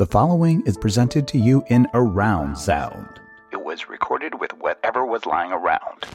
[0.00, 3.20] The following is presented to you in around sound.
[3.52, 6.06] It was recorded with whatever was lying around.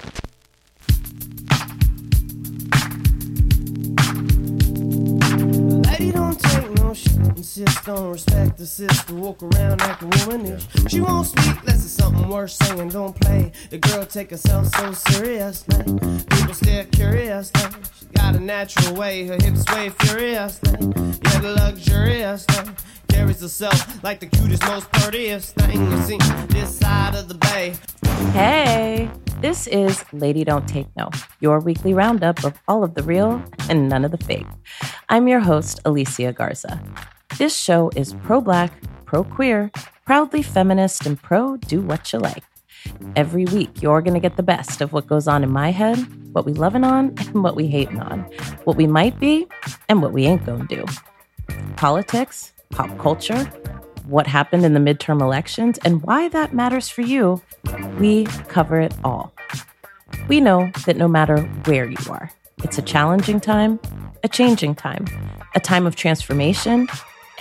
[5.85, 10.65] Lady don't take no shit, insist on respect the sister, walk around acting womanish.
[10.87, 13.51] She won't speak unless it's something worth saying, don't play.
[13.69, 15.83] The girl take herself so serious, now.
[15.83, 17.69] People stare curious, now.
[17.99, 20.79] She got a natural way, her hips sway furious, now.
[21.23, 22.73] Yeah, luxurious, now.
[23.15, 26.17] Carries herself like the cutest, most prettiest thing you see
[26.49, 27.73] this side of the bay.
[28.33, 33.41] Hey, this is Lady Don't Take No, your weekly roundup of all of the real
[33.69, 34.45] and none of the fake.
[35.07, 36.83] I'm your host, Alicia Garza.
[37.37, 38.73] This show is pro black,
[39.05, 39.71] pro queer,
[40.05, 42.43] proudly feminist, and pro do what you like.
[43.15, 45.97] Every week, you're going to get the best of what goes on in my head,
[46.33, 48.23] what we loving on, and what we hating on,
[48.65, 49.47] what we might be,
[49.87, 50.85] and what we ain't going to do.
[51.77, 53.43] Politics, pop culture,
[54.05, 57.41] what happened in the midterm elections, and why that matters for you,
[57.99, 59.33] we cover it all.
[60.27, 62.31] We know that no matter where you are,
[62.63, 63.79] it's a challenging time,
[64.23, 65.05] a changing time,
[65.55, 66.87] a time of transformation.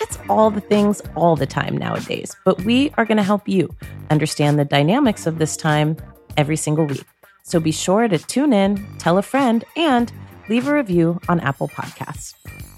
[0.01, 3.75] It's all the things all the time nowadays, but we are going to help you
[4.11, 5.97] understand the dynamics of this time
[6.37, 7.05] every single week.
[7.43, 10.13] So be sure to tune in, tell a friend, and
[10.49, 12.35] leave a review on Apple Podcasts.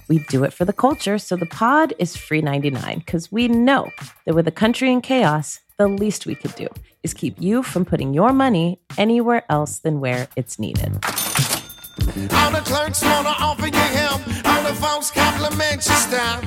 [0.09, 3.91] We do it for the culture, so the pod is free 99 because we know
[4.25, 6.69] that with a country in chaos, the least we could do
[7.03, 10.95] is keep you from putting your money anywhere else than where it's needed.
[12.33, 14.21] All the clerks wanna offer you help.
[14.47, 16.41] All the folks compliment your style.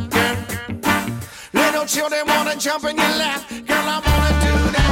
[1.54, 3.48] Little children wanna jump in your lap.
[3.50, 4.92] Girl, I wanna do that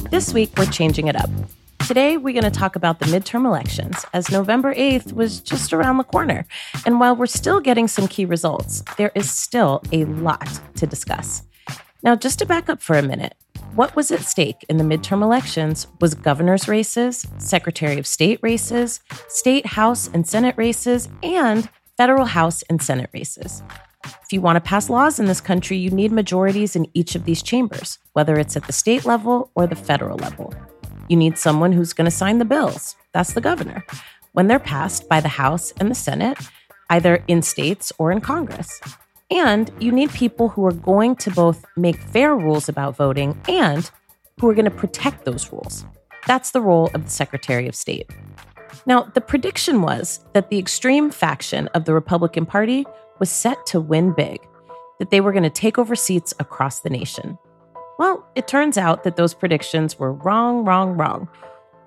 [0.00, 0.10] myself.
[0.10, 1.28] This week, we're changing it up.
[1.86, 5.98] Today, we're going to talk about the midterm elections, as November 8th was just around
[5.98, 6.46] the corner.
[6.86, 11.42] And while we're still getting some key results, there is still a lot to discuss.
[12.02, 13.34] Now, just to back up for a minute,
[13.74, 19.00] what was at stake in the midterm elections was governor's races, secretary of state races,
[19.28, 23.62] state house and senate races, and federal house and senate races.
[24.22, 27.26] If you want to pass laws in this country, you need majorities in each of
[27.26, 30.54] these chambers, whether it's at the state level or the federal level.
[31.08, 32.96] You need someone who's going to sign the bills.
[33.12, 33.84] That's the governor.
[34.32, 36.38] When they're passed by the House and the Senate,
[36.90, 38.80] either in states or in Congress.
[39.30, 43.90] And you need people who are going to both make fair rules about voting and
[44.40, 45.84] who are going to protect those rules.
[46.26, 48.10] That's the role of the Secretary of State.
[48.86, 52.86] Now, the prediction was that the extreme faction of the Republican Party
[53.18, 54.40] was set to win big,
[54.98, 57.38] that they were going to take over seats across the nation.
[57.98, 61.28] Well, it turns out that those predictions were wrong, wrong, wrong.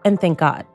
[0.06, 0.66] And thank God.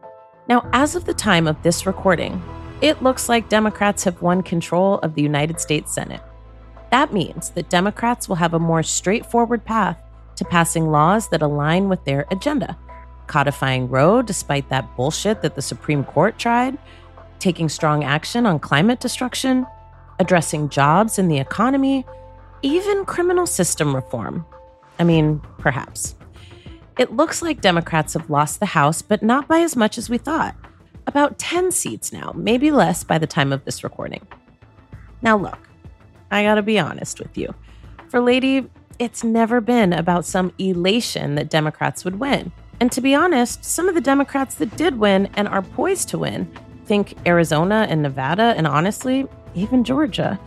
[0.48, 2.42] Now, as of the time of this recording,
[2.82, 6.20] it looks like Democrats have won control of the United States Senate.
[6.90, 9.96] That means that Democrats will have a more straightforward path
[10.36, 12.76] to passing laws that align with their agenda,
[13.26, 16.76] codifying Roe despite that bullshit that the Supreme Court tried,
[17.38, 19.66] taking strong action on climate destruction,
[20.18, 22.04] addressing jobs in the economy,
[22.60, 24.44] even criminal system reform.
[24.98, 26.14] I mean, perhaps.
[26.98, 30.18] It looks like Democrats have lost the House, but not by as much as we
[30.18, 30.54] thought.
[31.06, 34.26] About 10 seats now, maybe less by the time of this recording.
[35.22, 35.58] Now, look,
[36.30, 37.54] I gotta be honest with you.
[38.08, 42.52] For Lady, it's never been about some elation that Democrats would win.
[42.80, 46.18] And to be honest, some of the Democrats that did win and are poised to
[46.18, 46.50] win,
[46.84, 50.38] think Arizona and Nevada, and honestly, even Georgia,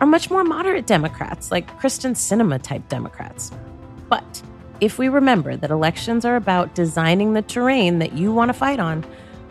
[0.00, 3.52] are much more moderate Democrats, like Kyrsten Sinema type Democrats.
[4.12, 4.42] But
[4.82, 8.78] if we remember that elections are about designing the terrain that you want to fight
[8.78, 9.06] on,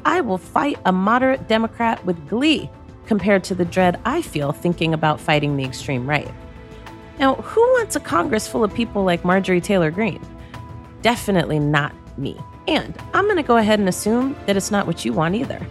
[0.06, 2.70] I will fight a moderate Democrat with glee
[3.08, 6.32] compared to the dread I feel thinking about fighting the extreme right.
[7.18, 10.22] Now, who wants a Congress full of people like Marjorie Taylor Greene?
[11.02, 12.38] Definitely not me.
[12.68, 15.66] And I'm going to go ahead and assume that it's not what you want either.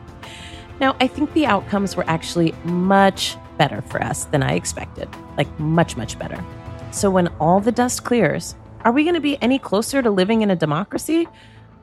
[0.80, 5.08] now, I think the outcomes were actually much better for us than I expected.
[5.36, 6.44] Like, much, much better.
[6.90, 10.42] So, when all the dust clears, are we going to be any closer to living
[10.42, 11.28] in a democracy?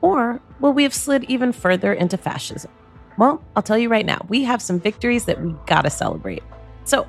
[0.00, 2.70] Or will we have slid even further into fascism?
[3.16, 6.42] Well, I'll tell you right now, we have some victories that we gotta celebrate.
[6.84, 7.06] So,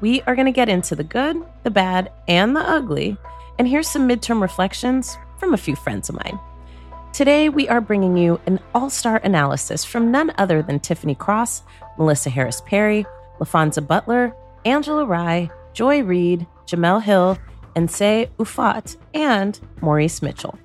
[0.00, 3.16] we are gonna get into the good, the bad, and the ugly.
[3.58, 6.38] And here's some midterm reflections from a few friends of mine.
[7.12, 11.64] Today, we are bringing you an all star analysis from none other than Tiffany Cross,
[11.98, 13.04] Melissa Harris Perry,
[13.38, 17.38] LaPhonza Butler, Angela Rye, Joy Reid, Jemele Hill,
[17.74, 20.58] Nsé Ufot, and Maurice Mitchell.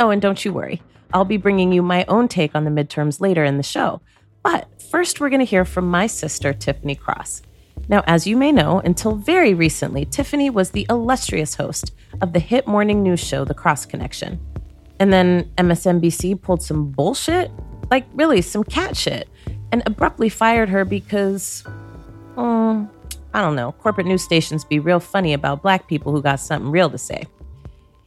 [0.00, 0.80] Oh, and don't you worry,
[1.12, 4.00] I'll be bringing you my own take on the midterms later in the show.
[4.42, 7.42] But first, we're going to hear from my sister, Tiffany Cross.
[7.88, 12.38] Now, as you may know, until very recently, Tiffany was the illustrious host of the
[12.38, 14.40] hit morning news show, The Cross Connection.
[15.00, 17.50] And then MSNBC pulled some bullshit,
[17.90, 19.28] like really some cat shit,
[19.72, 21.64] and abruptly fired her because,
[22.36, 22.90] um,
[23.34, 26.70] I don't know, corporate news stations be real funny about black people who got something
[26.70, 27.26] real to say.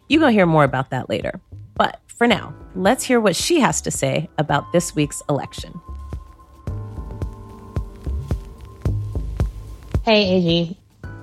[0.08, 1.40] You're going to hear more about that later.
[1.76, 5.80] But for now, let's hear what she has to say about this week's election.
[10.04, 10.78] Hey, AG.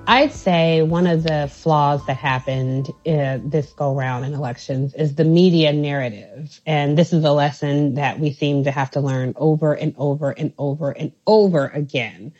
[0.07, 5.17] I'd say one of the flaws that happened uh, this go round in elections is
[5.17, 6.63] the media narrative.
[6.65, 10.31] And this is a lesson that we seem to have to learn over and over
[10.31, 12.33] and over and over again.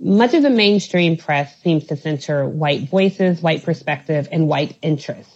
[0.00, 5.34] Much of the mainstream press seems to center white voices, white perspective, and white interests.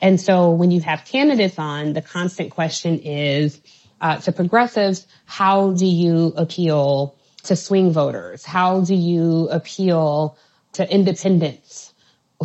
[0.00, 3.60] And so when you have candidates on, the constant question is
[4.00, 8.44] uh, to progressives, how do you appeal to swing voters?
[8.44, 10.36] How do you appeal
[10.72, 11.94] to independents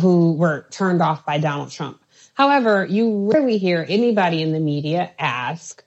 [0.00, 2.00] who were turned off by Donald Trump?
[2.34, 5.82] However, you rarely hear anybody in the media ask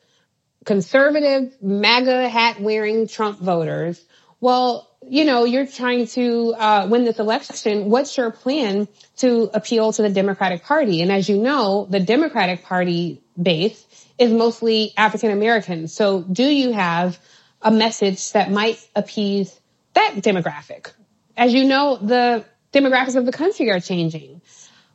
[0.65, 4.03] conservative MAGA hat wearing Trump voters,
[4.41, 7.89] well, you know, you're trying to uh, win this election.
[7.89, 8.88] What's your plan
[9.18, 11.01] to appeal to the Democratic Party?
[11.01, 13.86] And as you know, the Democratic Party base
[14.18, 15.88] is mostly African American.
[15.88, 17.19] So do you have
[17.62, 19.59] a message that might appease
[19.94, 20.92] that demographic.
[21.38, 24.42] As you know, the demographics of the country are changing.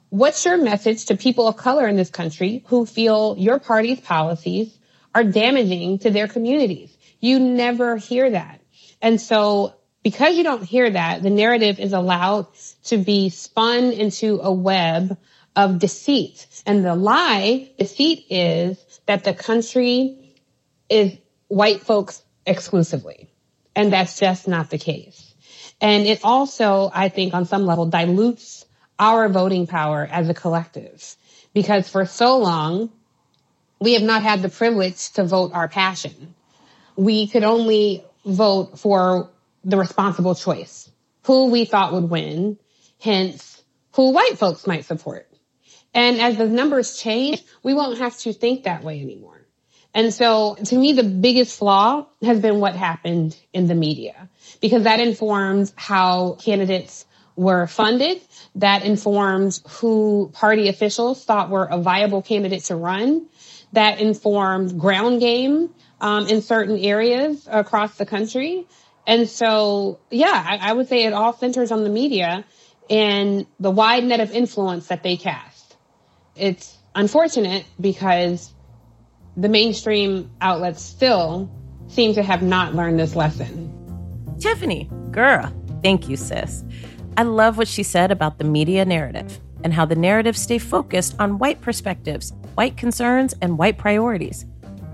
[0.08, 4.76] What's your message to people of color in this country who feel your party's policies
[5.14, 6.96] are damaging to their communities?
[7.20, 8.60] You never hear that.
[9.02, 9.74] And so
[10.06, 12.46] because you don't hear that, the narrative is allowed
[12.84, 15.18] to be spun into a web
[15.56, 16.46] of deceit.
[16.64, 20.16] And the lie, deceit is that the country
[20.88, 21.18] is
[21.48, 23.28] white folks exclusively.
[23.74, 25.34] And that's just not the case.
[25.80, 28.64] And it also, I think, on some level dilutes
[29.00, 31.16] our voting power as a collective
[31.52, 32.92] because for so long,
[33.80, 36.36] we have not had the privilege to vote our passion.
[36.94, 39.30] We could only vote for
[39.66, 40.90] the responsible choice,
[41.24, 42.56] who we thought would win,
[43.00, 43.62] hence
[43.94, 45.28] who white folks might support.
[45.92, 49.46] And as the numbers change, we won't have to think that way anymore.
[49.92, 54.28] And so to me, the biggest flaw has been what happened in the media
[54.60, 58.20] because that informs how candidates were funded.
[58.56, 63.26] That informs who party officials thought were a viable candidate to run.
[63.72, 65.70] That informed ground game
[66.00, 68.66] um, in certain areas across the country.
[69.06, 72.44] And so, yeah, I, I would say it all centers on the media
[72.90, 75.76] and the wide net of influence that they cast.
[76.34, 78.52] It's unfortunate because
[79.36, 81.50] the mainstream outlets still
[81.88, 83.72] seem to have not learned this lesson.
[84.40, 85.52] Tiffany, girl,
[85.82, 86.64] thank you, sis.
[87.16, 91.16] I love what she said about the media narrative and how the narratives stay focused
[91.18, 94.44] on white perspectives, white concerns, and white priorities.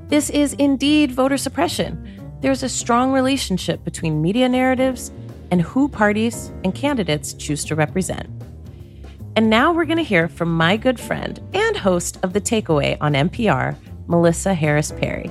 [0.08, 2.22] This is indeed voter suppression.
[2.43, 5.12] There's a strong relationship between media narratives
[5.53, 8.29] and who parties and candidates choose to represent.
[9.37, 12.97] And now we're going to hear from my good friend and host of The Takeaway
[13.00, 13.77] on NPR,
[14.09, 15.31] Melissa Harris Perry.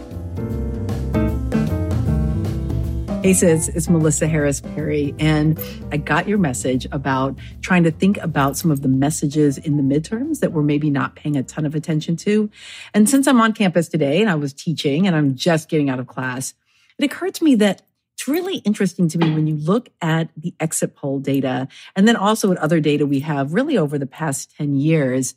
[3.22, 5.60] Hey, sis, it's Melissa Harris Perry, and
[5.92, 9.84] I got your message about trying to think about some of the messages in the
[9.84, 12.50] midterms that we're maybe not paying a ton of attention to.
[12.94, 16.00] And since I'm on campus today and I was teaching and I'm just getting out
[16.00, 16.53] of class,
[17.01, 17.81] it occurred to me that
[18.13, 22.15] it's really interesting to me when you look at the exit poll data and then
[22.15, 25.34] also at other data we have really over the past 10 years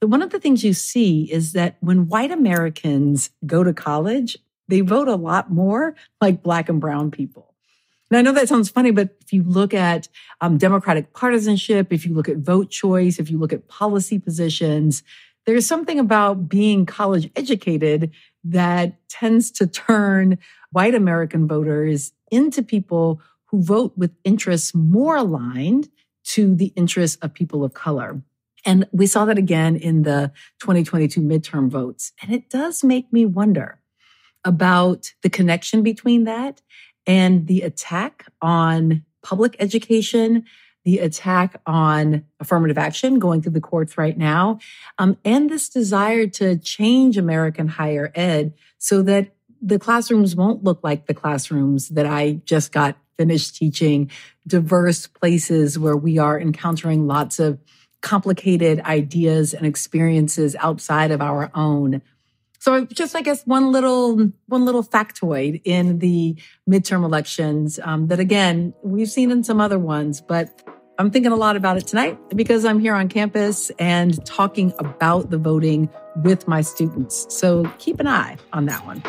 [0.00, 4.36] That one of the things you see is that when white Americans go to college,
[4.68, 7.54] they vote a lot more like black and brown people.
[8.10, 10.08] And I know that sounds funny, but if you look at
[10.42, 15.02] um, Democratic partisanship, if you look at vote choice, if you look at policy positions,
[15.46, 18.10] there's something about being college educated
[18.44, 20.38] that tends to turn
[20.76, 25.88] white American voters into people who vote with interests more aligned
[26.22, 28.20] to the interests of people of color.
[28.66, 32.12] And we saw that again in the 2022 midterm votes.
[32.20, 33.78] And it does make me wonder
[34.44, 36.60] about the connection between that
[37.06, 40.44] and the attack on public education,
[40.84, 44.58] the attack on affirmative action going through the courts right now,
[44.98, 50.80] um, and this desire to change American higher ed so that the classrooms won't look
[50.82, 54.10] like the classrooms that I just got finished teaching,
[54.46, 57.58] diverse places where we are encountering lots of
[58.02, 62.02] complicated ideas and experiences outside of our own.
[62.58, 66.36] So just, I guess, one little one little factoid in the
[66.68, 70.62] midterm elections um, that, again, we've seen in some other ones, but
[70.98, 75.30] I'm thinking a lot about it tonight because I'm here on campus and talking about
[75.30, 75.90] the voting
[76.22, 77.26] with my students.
[77.28, 79.02] So keep an eye on that one.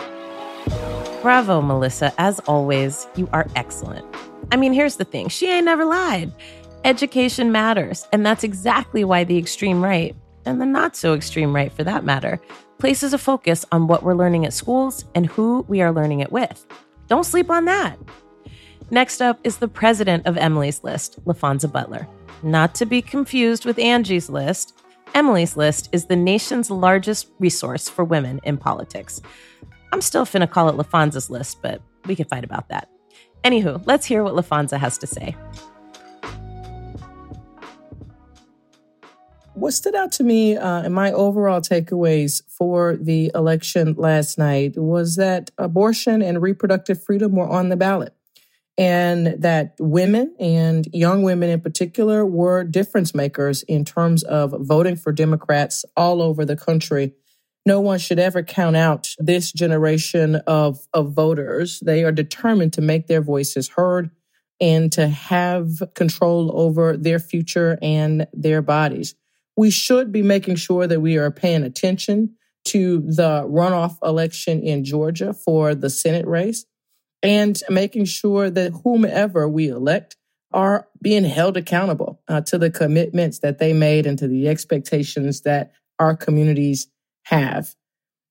[1.21, 2.13] Bravo, Melissa.
[2.17, 4.05] As always, you are excellent.
[4.51, 6.31] I mean, here's the thing she ain't never lied.
[6.83, 8.07] Education matters.
[8.13, 12.05] And that's exactly why the extreme right, and the not so extreme right for that
[12.05, 12.39] matter,
[12.77, 16.31] places a focus on what we're learning at schools and who we are learning it
[16.31, 16.65] with.
[17.07, 17.97] Don't sleep on that.
[18.89, 22.07] Next up is the president of Emily's List, LaPhonza Butler.
[22.43, 24.77] Not to be confused with Angie's List,
[25.13, 29.21] Emily's List is the nation's largest resource for women in politics.
[29.91, 32.89] I'm still finna call it LaPhonza's List, but we can fight about that.
[33.44, 35.36] Anywho, let's hear what LaPhonza has to say.
[39.53, 44.77] What stood out to me uh, and my overall takeaways for the election last night
[44.77, 48.13] was that abortion and reproductive freedom were on the ballot
[48.77, 54.96] and that women and young women in particular were difference makers in terms of voting
[54.96, 57.13] for Democrats all over the country.
[57.67, 61.81] No one should ever count out this generation of, of voters.
[61.81, 64.09] They are determined to make their voices heard
[64.62, 69.15] and to have control over their future and their bodies.
[69.57, 74.86] We should be making sure that we are paying attention to the runoff election in
[74.86, 76.65] Georgia for the Senate race
[77.21, 80.15] and making sure that whomever we elect
[80.53, 85.41] are being held accountable uh, to the commitments that they made and to the expectations
[85.41, 86.88] that our communities
[87.27, 87.75] have.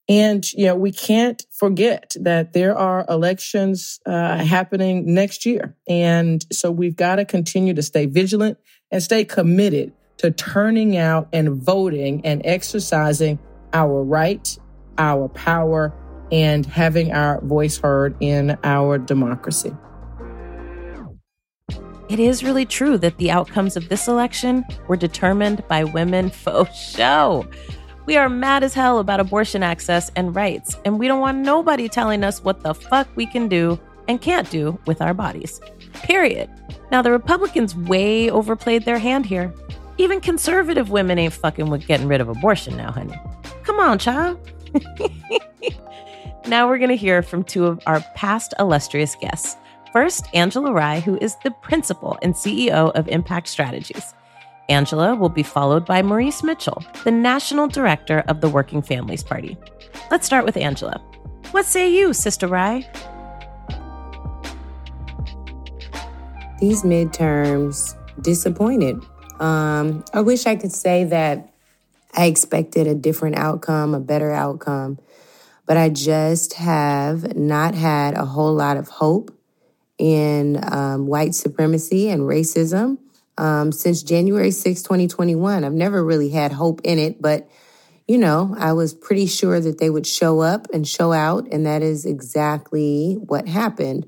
[0.08, 5.76] And, you know, we can't forget that there are elections uh, happening next year.
[5.88, 8.58] And so we've got to continue to stay vigilant
[8.90, 13.38] and stay committed to turning out and voting and exercising
[13.72, 14.56] our right,
[14.96, 15.92] our power,
[16.30, 19.74] and having our voice heard in our democracy.
[22.08, 26.92] It is really true that the outcomes of this election were determined by women faux
[26.92, 27.48] show.
[28.06, 31.88] We are mad as hell about abortion access and rights, and we don't want nobody
[31.88, 35.60] telling us what the fuck we can do and can't do with our bodies.
[35.92, 36.48] Period.
[36.90, 39.52] Now, the Republicans way overplayed their hand here.
[39.98, 43.18] Even conservative women ain't fucking with getting rid of abortion now, honey.
[43.64, 44.38] Come on, child.
[46.48, 49.56] Now we're going to hear from two of our past illustrious guests.
[49.92, 54.14] First, Angela Rye, who is the principal and CEO of Impact Strategies.
[54.68, 59.56] Angela will be followed by Maurice Mitchell, the national director of the Working Families Party.
[60.10, 61.00] Let's start with Angela.
[61.52, 62.88] What say you, Sister Rye?
[66.60, 69.02] These midterms disappointed.
[69.40, 71.52] Um, I wish I could say that
[72.14, 74.98] I expected a different outcome, a better outcome
[75.66, 79.36] but I just have not had a whole lot of hope
[79.98, 82.98] in um, white supremacy and racism
[83.38, 85.64] um, since January 6, 2021.
[85.64, 87.48] I've never really had hope in it, but
[88.06, 91.66] you know, I was pretty sure that they would show up and show out, and
[91.66, 94.06] that is exactly what happened.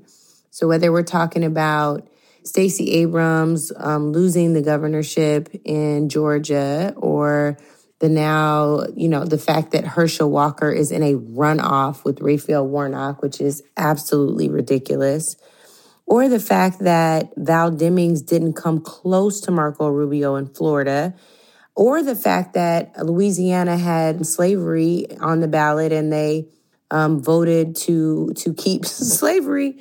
[0.51, 2.07] So, whether we're talking about
[2.43, 7.57] Stacey Abrams um, losing the governorship in Georgia or
[7.99, 12.65] the now, you know, the fact that Herschel Walker is in a runoff with Raphael
[12.65, 15.35] Warnock, which is absolutely ridiculous,
[16.09, 21.13] or the fact that Val Demings didn't come close to Marco Rubio in Florida,
[21.75, 26.49] or the fact that Louisiana had slavery on the ballot and they
[26.89, 29.77] um, voted to to keep slavery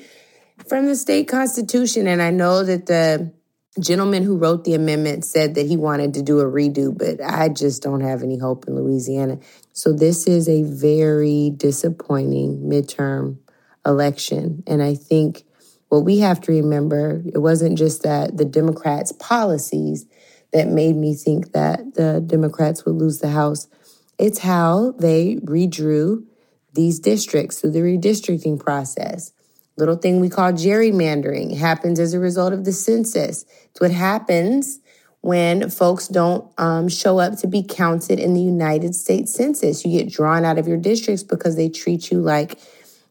[0.68, 2.06] from the state constitution.
[2.06, 3.32] And I know that the
[3.80, 7.49] gentleman who wrote the amendment said that he wanted to do a redo, but I
[7.49, 9.38] just don't have any hope in Louisiana.
[9.73, 13.38] So this is a very disappointing midterm
[13.87, 14.62] election.
[14.66, 15.44] And I think
[15.88, 20.07] what we have to remember, it wasn't just that the Democrats' policies
[20.52, 23.68] that made me think that the Democrats would lose the House.
[24.18, 26.25] It's how they redrew
[26.75, 29.33] these districts through the redistricting process
[29.78, 33.45] little thing we call gerrymandering happens as a result of the census.
[33.71, 34.80] It's what happens
[35.21, 39.85] when folks don't um, show up to be counted in the United States Census.
[39.85, 42.59] You get drawn out of your districts because they treat you like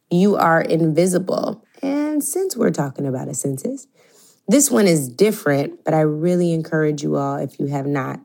[0.09, 1.65] you are invisible.
[1.81, 3.87] And since we're talking about a census,
[4.47, 8.19] this one is different, but I really encourage you all, if you have not,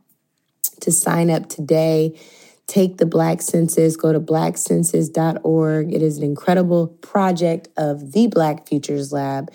[0.80, 2.18] to sign up today
[2.66, 5.92] take the Black Census, go to blackcensus.org.
[5.92, 9.52] It is an incredible project of the Black Futures Lab,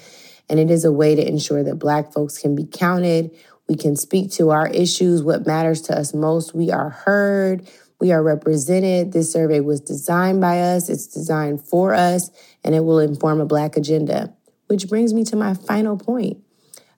[0.49, 3.35] and it is a way to ensure that Black folks can be counted.
[3.67, 6.53] We can speak to our issues, what matters to us most.
[6.53, 7.67] We are heard.
[7.99, 9.11] We are represented.
[9.11, 12.29] This survey was designed by us, it's designed for us,
[12.63, 14.33] and it will inform a Black agenda.
[14.67, 16.37] Which brings me to my final point.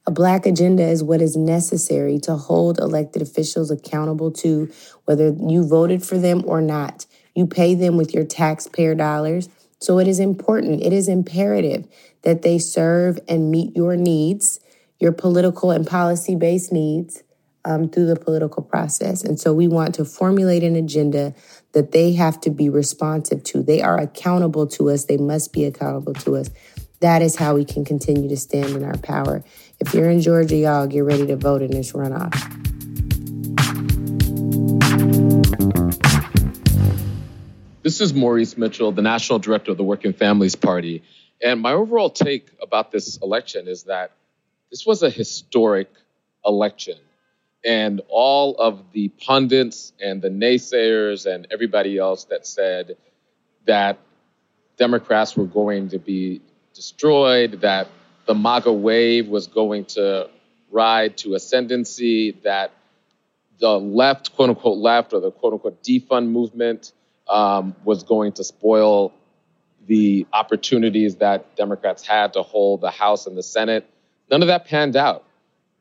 [0.05, 4.71] A Black agenda is what is necessary to hold elected officials accountable to
[5.05, 7.05] whether you voted for them or not.
[7.35, 9.49] You pay them with your taxpayer dollars.
[9.79, 11.87] So it is important, it is imperative
[12.23, 14.59] that they serve and meet your needs,
[14.99, 17.23] your political and policy based needs
[17.65, 19.23] um, through the political process.
[19.23, 21.33] And so we want to formulate an agenda
[21.73, 23.61] that they have to be responsive to.
[23.61, 26.49] They are accountable to us, they must be accountable to us.
[27.01, 29.43] That is how we can continue to stand in our power.
[29.79, 32.35] If you're in Georgia, y'all get ready to vote in this runoff.
[37.81, 41.01] This is Maurice Mitchell, the National Director of the Working Families Party.
[41.41, 44.11] And my overall take about this election is that
[44.69, 45.89] this was a historic
[46.45, 46.97] election
[47.63, 52.97] and all of the pundits and the naysayers and everybody else that said
[53.65, 53.99] that
[54.77, 56.41] Democrats were going to be
[56.73, 57.87] destroyed, that
[58.25, 60.29] the MAGA wave was going to
[60.71, 62.71] ride to ascendancy, that
[63.59, 66.93] the left, quote unquote left, or the quote unquote defund movement
[67.27, 69.13] um, was going to spoil
[69.85, 73.85] the opportunities that Democrats had to hold the House and the Senate.
[74.31, 75.25] None of that panned out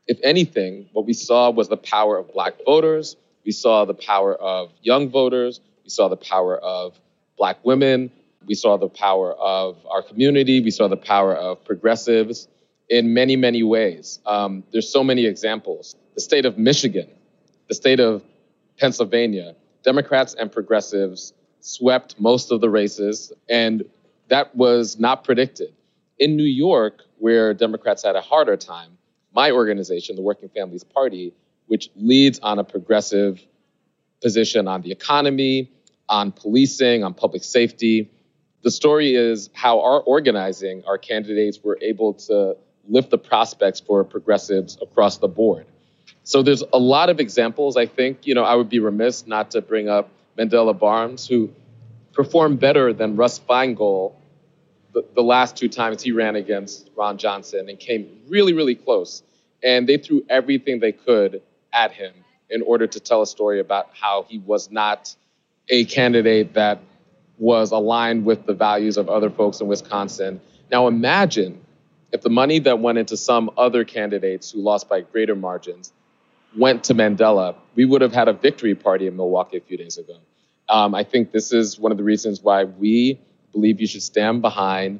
[0.09, 3.15] if anything, what we saw was the power of black voters.
[3.45, 5.61] We saw the power of young voters.
[5.83, 6.99] We saw the power of
[7.37, 8.11] black women.
[8.47, 10.61] We saw the power of our community.
[10.61, 12.47] We saw the power of progressives
[12.89, 14.19] in many, many ways.
[14.25, 15.95] Um, there's so many examples.
[16.15, 17.07] The state of Michigan,
[17.67, 18.23] the state of
[18.79, 23.85] Pennsylvania, Democrats and progressives swept most of the races, and
[24.29, 25.71] that was not predicted.
[26.17, 28.97] In New York, where Democrats had a harder time,
[29.33, 31.33] my organization, the Working Families Party,
[31.67, 33.41] which leads on a progressive
[34.21, 35.71] position on the economy,
[36.07, 38.09] on policing, on public safety.
[38.63, 42.57] The story is how our organizing, our candidates were able to
[42.87, 45.65] lift the prospects for progressives across the board.
[46.23, 47.77] So there's a lot of examples.
[47.77, 51.51] I think, you know, I would be remiss not to bring up Mandela Barnes, who
[52.13, 54.13] performed better than Russ Feingold
[54.99, 59.23] the, the last two times he ran against Ron Johnson and came really, really close.
[59.63, 61.41] And they threw everything they could
[61.73, 62.13] at him
[62.49, 65.15] in order to tell a story about how he was not
[65.69, 66.79] a candidate that
[67.37, 70.41] was aligned with the values of other folks in Wisconsin.
[70.71, 71.63] Now imagine
[72.11, 75.93] if the money that went into some other candidates who lost by greater margins
[76.57, 79.97] went to Mandela, we would have had a victory party in Milwaukee a few days
[79.97, 80.17] ago.
[80.67, 83.19] Um, I think this is one of the reasons why we
[83.51, 84.99] believe you should stand behind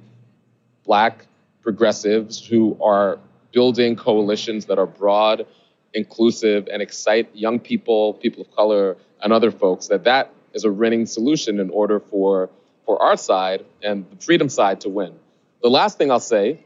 [0.86, 1.26] black
[1.62, 3.20] progressives who are
[3.52, 5.46] building coalitions that are broad,
[5.94, 9.88] inclusive, and excite young people, people of color, and other folks.
[9.88, 12.50] That that is a winning solution in order for
[12.86, 15.14] for our side and the freedom side to win.
[15.62, 16.66] The last thing I'll say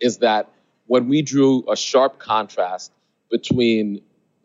[0.00, 0.50] is that
[0.86, 2.92] when we drew a sharp contrast
[3.30, 4.02] between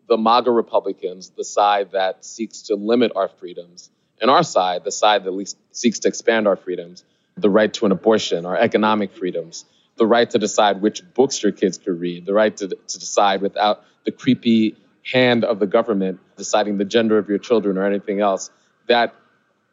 [0.08, 3.90] the MAGA Republicans, the side that seeks to limit our freedoms,
[4.22, 7.04] and our side, the side that seeks to expand our freedoms,
[7.36, 9.64] the right to an abortion, our economic freedoms,
[9.96, 13.42] the right to decide which books your kids could read, the right to, to decide
[13.42, 14.76] without the creepy
[15.12, 18.50] hand of the government deciding the gender of your children or anything else,
[18.86, 19.12] that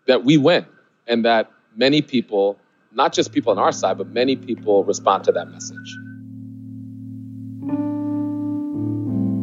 [0.07, 0.65] that we win
[1.07, 2.57] and that many people,
[2.91, 5.98] not just people on our side, but many people respond to that message.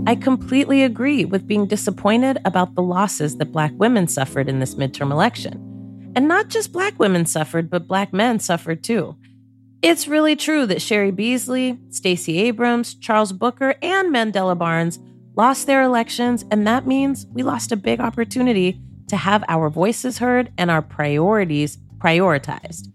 [0.06, 4.76] I completely agree with being disappointed about the losses that Black women suffered in this
[4.76, 6.12] midterm election.
[6.14, 9.16] And not just Black women suffered, but Black men suffered too.
[9.82, 15.00] It's really true that Cheri Beasley, Stacey Abrams, Charles Booker, and Mandela Barnes
[15.34, 20.18] lost their elections, and that means we lost a big opportunity to have our voices
[20.18, 22.92] heard and our priorities prioritized.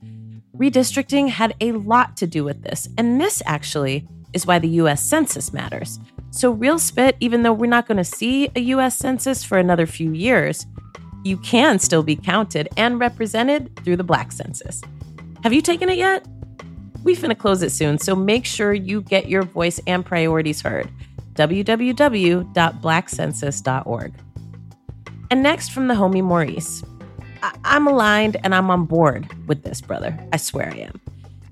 [0.56, 5.04] Redistricting had a lot to do with this, and this actually is why the US
[5.04, 6.00] Census matters.
[6.32, 9.86] So, Real Spit, even though we're not going to see a US Census for another
[9.86, 10.65] few years,
[11.24, 14.82] you can still be counted and represented through the Black Census.
[15.44, 16.26] Have you taken it yet?
[17.04, 20.89] We finna close it soon, so make sure you get your voice and priorities heard.
[21.34, 24.13] www.blackcensus.org.
[25.32, 26.84] And next from the homie Maurice.
[27.44, 30.17] I- I'm aligned and I'm on board with this, brother.
[30.32, 31.02] I swear I am.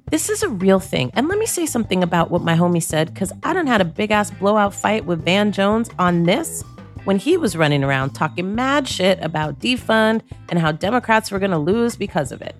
[0.09, 1.11] This is a real thing.
[1.13, 3.85] And let me say something about what my homie said, because I done had a
[3.85, 6.63] big ass blowout fight with Van Jones on this
[7.03, 11.59] when he was running around talking mad shit about defund and how Democrats were gonna
[11.59, 12.55] lose because of it.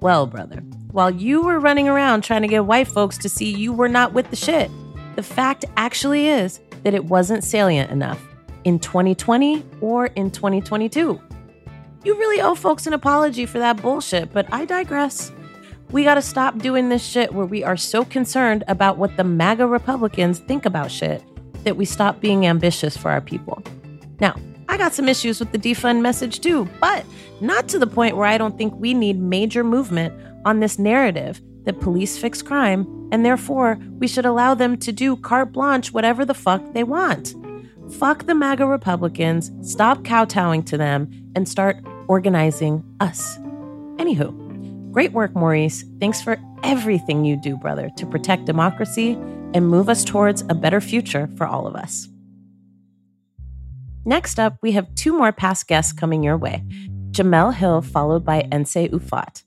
[0.00, 0.60] Well, brother,
[0.92, 4.12] while you were running around trying to get white folks to see you were not
[4.12, 4.70] with the shit.
[5.16, 8.20] The fact actually is that it wasn't salient enough.
[8.64, 11.20] in 2020 or in 2022.
[12.04, 15.30] You really owe folks an apology for that bullshit, but I digress.
[15.94, 19.64] We gotta stop doing this shit where we are so concerned about what the MAGA
[19.64, 21.22] Republicans think about shit
[21.62, 23.62] that we stop being ambitious for our people.
[24.18, 24.34] Now,
[24.68, 27.06] I got some issues with the defund message too, but
[27.40, 30.12] not to the point where I don't think we need major movement
[30.44, 35.14] on this narrative that police fix crime and therefore we should allow them to do
[35.14, 37.36] carte blanche whatever the fuck they want.
[37.92, 41.76] Fuck the MAGA Republicans, stop kowtowing to them, and start
[42.08, 43.38] organizing us.
[43.98, 44.43] Anywho,
[44.94, 45.84] great work, Maurice.
[45.98, 49.14] Thanks for everything you do, brother, to protect democracy
[49.52, 52.08] and move us towards a better future for all of us.
[54.04, 56.62] Next up, we have two more past guests coming your way
[57.10, 59.42] Jemele Hill, followed by Nsé Ufot.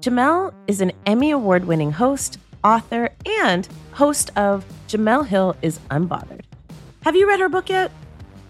[0.00, 3.08] Jemele is an Emmy Award winning host, author,
[3.40, 6.44] and host of Jemele Hill is Unbothered.
[7.02, 7.90] Have you read her book yet?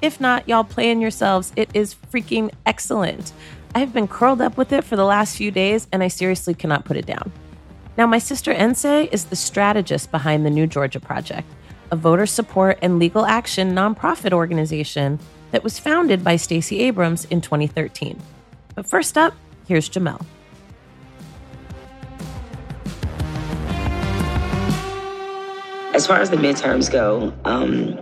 [0.02, 1.52] If not, y'all plan yourselves.
[1.54, 3.32] It is freaking excellent.
[3.76, 6.54] I have been curled up with it for the last few days, and I seriously
[6.54, 7.30] cannot put it down.
[7.98, 11.46] Now, my sister Nsé is the strategist behind the New Georgia Project,
[11.90, 15.18] a voter support and legal action nonprofit organization
[15.50, 18.18] that was founded by Stacey Abrams in 2013.
[18.74, 19.34] But first up,
[19.68, 20.24] here's Jemele.
[25.92, 28.00] As far as the midterms go, um,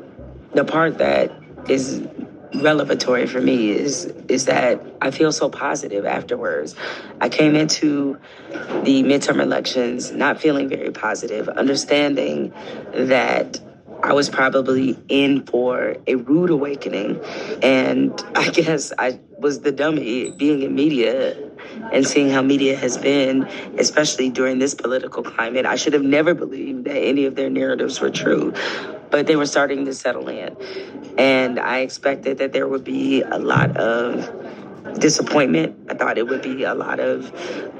[0.52, 1.32] the part that
[1.68, 2.06] is
[2.54, 6.74] revelatory for me is is that I feel so positive afterwards.
[7.20, 8.18] I came into
[8.50, 12.52] the midterm elections not feeling very positive, understanding
[12.92, 13.60] that
[14.02, 17.20] I was probably in for a rude awakening.
[17.62, 21.43] And I guess I was the dummy being in media
[21.92, 23.44] and seeing how media has been,
[23.78, 25.66] especially during this political climate.
[25.66, 28.52] I should have never believed that any of their narratives were true,
[29.10, 30.56] but they were starting to settle in.
[31.18, 34.30] And I expected that there would be a lot of
[34.98, 35.76] disappointment.
[35.88, 37.32] I thought it would be a lot of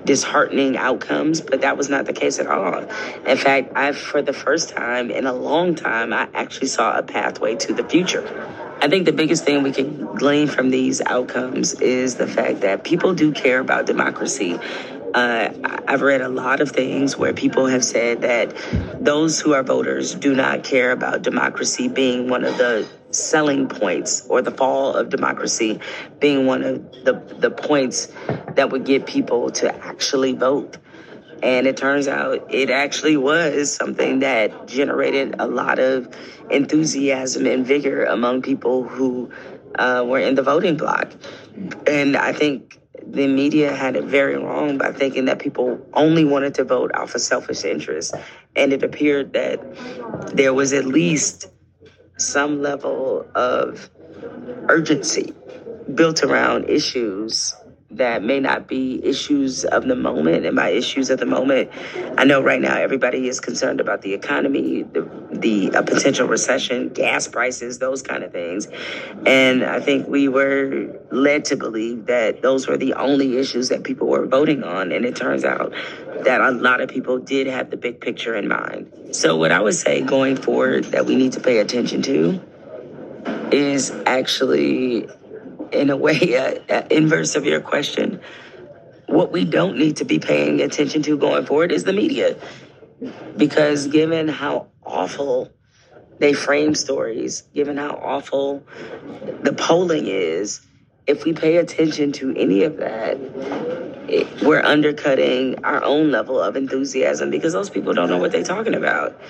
[0.05, 2.85] disheartening outcomes, but that was not the case at all.
[3.27, 7.03] In fact, I, for the first time in a long time, I actually saw a
[7.03, 8.23] pathway to the future.
[8.85, 12.85] I think the biggest thing we can glean from these outcomes is the fact that
[12.85, 14.59] people do care about democracy.
[15.15, 15.49] Uh,
[15.89, 18.55] I've read a lot of things where people have said that
[19.01, 24.27] those who are voters do not care about democracy being one of the selling points
[24.29, 25.81] or the fall of democracy
[26.21, 28.13] being one of the, the points
[28.55, 30.77] that would get people to actually vote.
[31.45, 36.09] And it turns out it actually was something that generated a lot of
[36.51, 39.31] enthusiasm and vigor among people who
[39.79, 41.13] uh, were in the voting block.
[41.87, 46.55] And I think the media had it very wrong by thinking that people only wanted
[46.55, 48.15] to vote off of selfish interest.
[48.57, 49.61] And it appeared that
[50.35, 51.51] there was at least
[52.17, 53.91] some level of
[54.71, 55.35] urgency
[55.95, 57.55] built around issues
[57.97, 60.47] that may not be issues of the moment.
[60.47, 61.71] And by issues of the moment,
[62.19, 67.29] I know right now everybody is concerned about the economy, the, the potential recession, gas
[67.29, 68.69] prices, those kind of things.
[69.27, 73.85] And I think we were led to believe that those were the only issues that
[73.85, 74.93] people were voting on.
[74.93, 75.73] And it turns out
[76.25, 78.91] that a lot of people did have the big picture in mind.
[79.13, 82.41] So, what I would say going forward that we need to pay attention to
[83.53, 85.09] is actually
[85.75, 86.37] in a way,
[86.69, 88.21] uh, uh, inverse of your question.
[89.07, 92.37] What we don't need to be paying attention to going forward is the media.
[93.37, 95.51] Because given how awful
[96.19, 98.65] they frame stories, given how awful
[99.43, 100.61] the polling is,
[101.07, 103.19] if we pay attention to any of that,
[104.09, 108.45] it, we're undercutting our own level of enthusiasm because those people don't know what they're
[108.45, 109.21] talking about.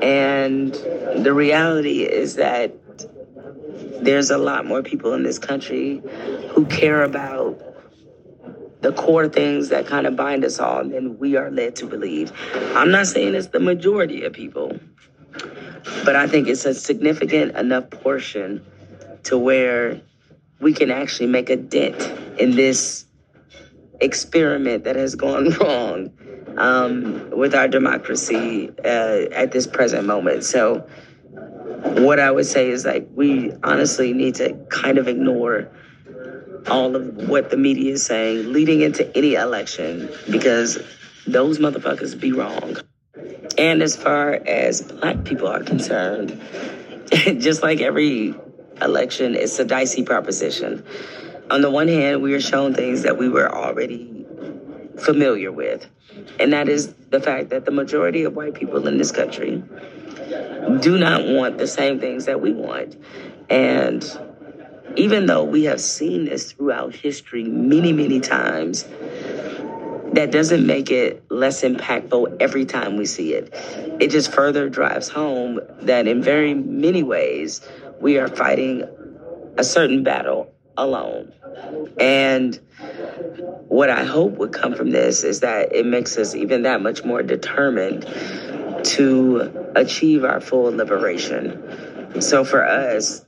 [0.00, 2.72] And the reality is that
[4.00, 6.02] there's a lot more people in this country
[6.50, 7.60] who care about
[8.80, 12.32] the core things that kind of bind us all than we are led to believe.
[12.74, 14.78] I'm not saying it's the majority of people,
[16.04, 18.64] but I think it's a significant enough portion
[19.24, 20.00] to where
[20.60, 22.00] we can actually make a dent
[22.38, 23.04] in this
[24.00, 26.12] experiment that has gone wrong
[26.56, 30.44] um, with our democracy uh, at this present moment.
[30.44, 30.88] So
[31.82, 35.68] what I would say is like we honestly need to kind of ignore
[36.68, 40.78] all of what the media is saying leading into any election because
[41.26, 42.76] those motherfuckers be wrong.
[43.56, 46.40] And as far as black people are concerned,
[47.12, 48.34] just like every
[48.80, 50.84] election, it's a dicey proposition.
[51.50, 54.26] On the one hand, we are shown things that we were already
[54.98, 55.86] familiar with,
[56.38, 59.62] and that is the fact that the majority of white people in this country
[60.76, 62.96] do not want the same things that we want.
[63.48, 64.04] And
[64.96, 68.84] even though we have seen this throughout history many, many times,
[70.12, 73.52] that doesn't make it less impactful every time we see it.
[74.00, 77.60] It just further drives home that in very many ways,
[78.00, 78.84] we are fighting
[79.58, 81.32] a certain battle alone.
[82.00, 82.58] And
[83.68, 87.04] what I hope would come from this is that it makes us even that much
[87.04, 88.06] more determined
[88.88, 92.20] to achieve our full liberation.
[92.20, 93.24] So for us,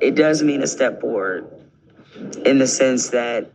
[0.00, 1.46] it does mean a step forward
[2.44, 3.50] in the sense that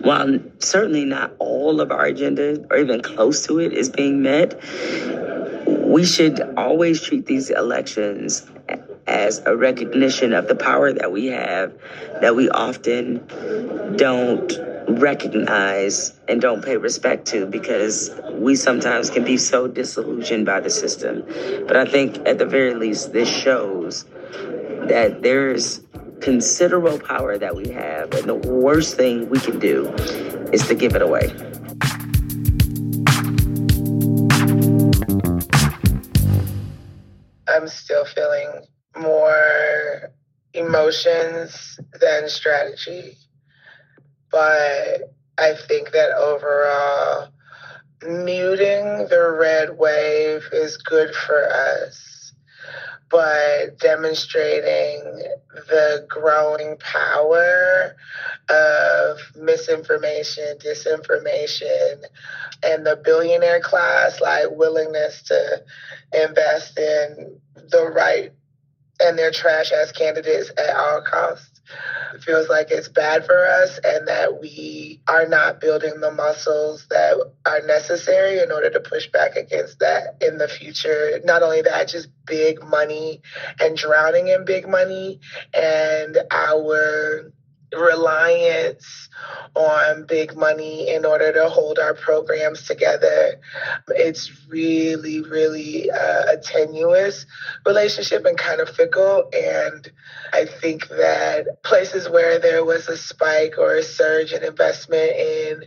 [0.00, 4.60] while certainly not all of our agenda or even close to it is being met,
[5.84, 8.46] we should always treat these elections
[9.06, 11.72] as a recognition of the power that we have
[12.20, 13.24] that we often
[13.96, 20.60] don't recognize and don't pay respect to because we sometimes can be so disillusioned by
[20.60, 21.24] the system.
[21.66, 24.04] But I think at the very least, this shows
[24.88, 25.80] that there's
[26.20, 29.92] considerable power that we have, and the worst thing we can do
[30.52, 31.32] is to give it away.
[37.48, 38.66] I'm still feeling
[38.98, 40.12] more
[40.54, 43.16] emotions than strategy,
[44.30, 47.28] but I think that overall,
[48.02, 52.16] muting the red wave is good for us
[53.10, 55.00] but demonstrating
[55.68, 57.96] the growing power
[58.50, 62.02] of misinformation, disinformation,
[62.62, 65.62] and the billionaire class, like willingness to
[66.12, 68.32] invest in the right
[69.00, 71.55] and their trash ass candidates at all costs
[72.20, 77.14] feels like it's bad for us and that we are not building the muscles that
[77.44, 81.20] are necessary in order to push back against that in the future.
[81.24, 83.22] Not only that, just big money
[83.60, 85.20] and drowning in big money
[85.54, 87.32] and our
[87.72, 89.08] reliance
[89.54, 93.40] on big money in order to hold our programs together.
[93.88, 97.26] It's really, really uh, a tenuous
[97.64, 99.30] relationship and kind of fickle.
[99.32, 99.90] And
[100.32, 105.64] I think that places where there was a spike or a surge in investment in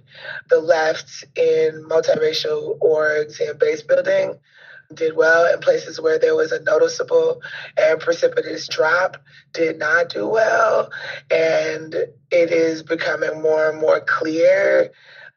[0.49, 4.37] the left in multiracial orgs and base building,
[4.93, 7.41] did well, and places where there was a noticeable
[7.77, 9.17] and precipitous drop
[9.53, 10.91] did not do well.
[11.29, 14.91] And it is becoming more and more clear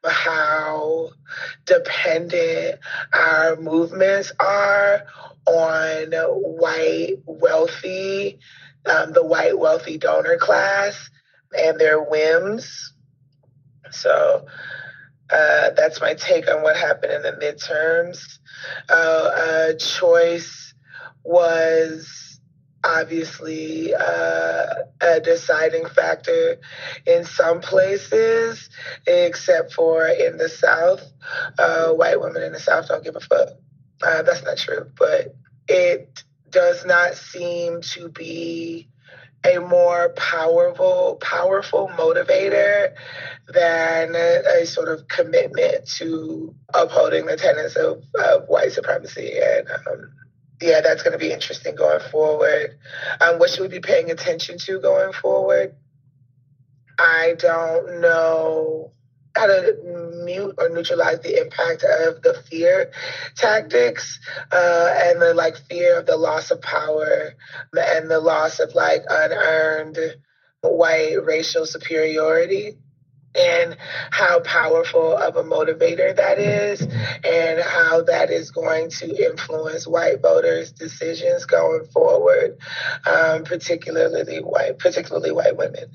[0.04, 1.10] how
[1.64, 2.80] dependent
[3.12, 5.04] our movements are
[5.46, 8.38] on white, wealthy,
[8.86, 11.10] um, the white, wealthy donor class
[11.56, 12.94] and their whims.
[13.90, 14.46] So
[15.32, 18.38] uh, that's my take on what happened in the midterms
[18.88, 20.74] uh, choice
[21.24, 22.40] was
[22.84, 24.66] obviously uh,
[25.00, 26.58] a deciding factor
[27.06, 28.68] in some places,
[29.06, 31.02] except for in the South.
[31.58, 33.48] Uh, white women in the South don't give a fuck.
[34.02, 35.34] Uh, that's not true, but
[35.68, 38.88] it does not seem to be
[39.44, 42.94] a more powerful powerful motivator
[43.48, 49.38] than a, a, sort of commitment to upholding the tenets of, of white supremacy.
[49.42, 50.12] And um,
[50.60, 52.78] yeah that's going to be interesting going forward.
[53.20, 55.74] Um, what should we be paying attention to going forward?
[56.98, 58.92] I don't know
[59.34, 62.90] how to mute or neutralize the impact of the fear
[63.36, 64.20] tactics
[64.52, 67.34] uh, and the like fear of the loss of power
[67.72, 69.98] and the loss of like unearned
[70.62, 72.76] white racial superiority
[73.34, 73.76] and
[74.10, 80.20] how powerful of a motivator that is and how that is going to influence white
[80.20, 82.58] voters decisions going forward
[83.06, 85.90] um, particularly white particularly white women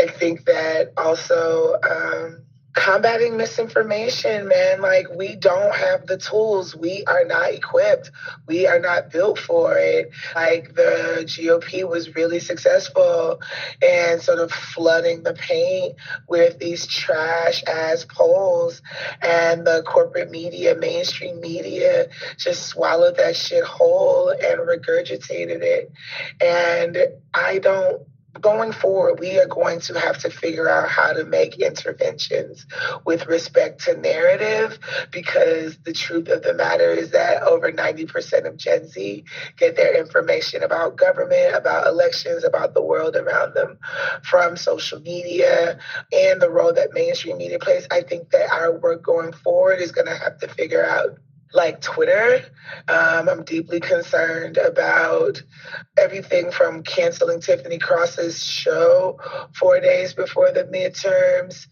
[0.00, 6.74] I think that also um, combating misinformation, man, like we don't have the tools.
[6.74, 8.10] We are not equipped.
[8.46, 10.10] We are not built for it.
[10.34, 13.42] Like the GOP was really successful
[13.82, 15.96] in sort of flooding the paint
[16.28, 18.80] with these trash ass polls
[19.20, 22.08] and the corporate media, mainstream media
[22.38, 25.92] just swallowed that shit whole and regurgitated it.
[26.40, 26.96] And
[27.34, 28.06] I don't
[28.38, 32.66] going forward, we are going to have to figure out how to make interventions
[33.04, 34.78] with respect to narrative
[35.10, 39.24] because the truth of the matter is that over 90% of Gen Z
[39.56, 43.78] get their information about government, about elections, about the world around them
[44.22, 45.78] from social media
[46.12, 47.86] and the role that mainstream media plays.
[47.90, 51.18] I think that our work going forward is going to have to figure out
[51.52, 52.44] like Twitter.
[52.88, 55.42] Um, I'm deeply concerned about
[55.98, 59.18] everything from canceling Tiffany Cross's show
[59.54, 61.66] four days before the midterms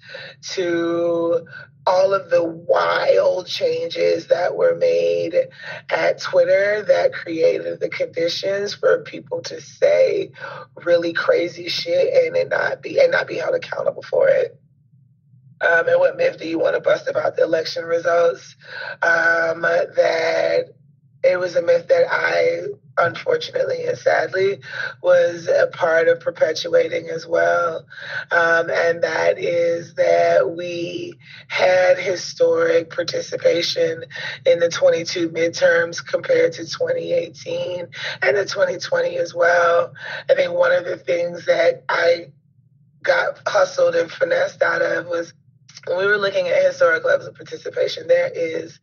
[0.54, 1.46] to
[1.86, 5.34] all of the wild changes that were made
[5.88, 10.30] at Twitter that created the conditions for people to say
[10.84, 14.60] really crazy shit and not be and not be held accountable for it.
[15.60, 18.56] Um, and what myth do you want to bust about the election results?
[19.02, 20.74] Um, that
[21.24, 24.60] it was a myth that I, unfortunately and sadly,
[25.02, 27.86] was a part of perpetuating as well.
[28.30, 31.18] Um, and that is that we
[31.48, 34.04] had historic participation
[34.46, 37.88] in the 22 midterms compared to 2018
[38.22, 39.92] and the 2020 as well.
[40.30, 42.30] I think one of the things that I
[43.02, 45.32] got hustled and finessed out of was
[45.88, 48.78] when we were looking at historic levels of participation, there is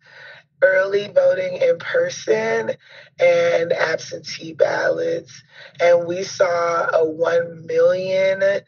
[0.62, 2.72] early voting in person
[3.20, 5.44] and absentee ballots.
[5.80, 8.62] And we saw a 1 million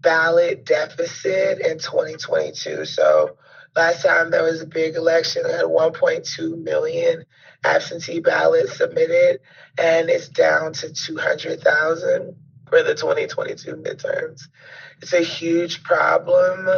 [0.00, 2.84] ballot deficit in 2022.
[2.84, 3.36] So
[3.76, 7.24] last time there was a big election, we had 1.2 million
[7.64, 9.40] absentee ballots submitted,
[9.78, 12.36] and it's down to 200,000
[12.68, 14.42] for the 2022 midterms.
[15.02, 16.68] It's a huge problem.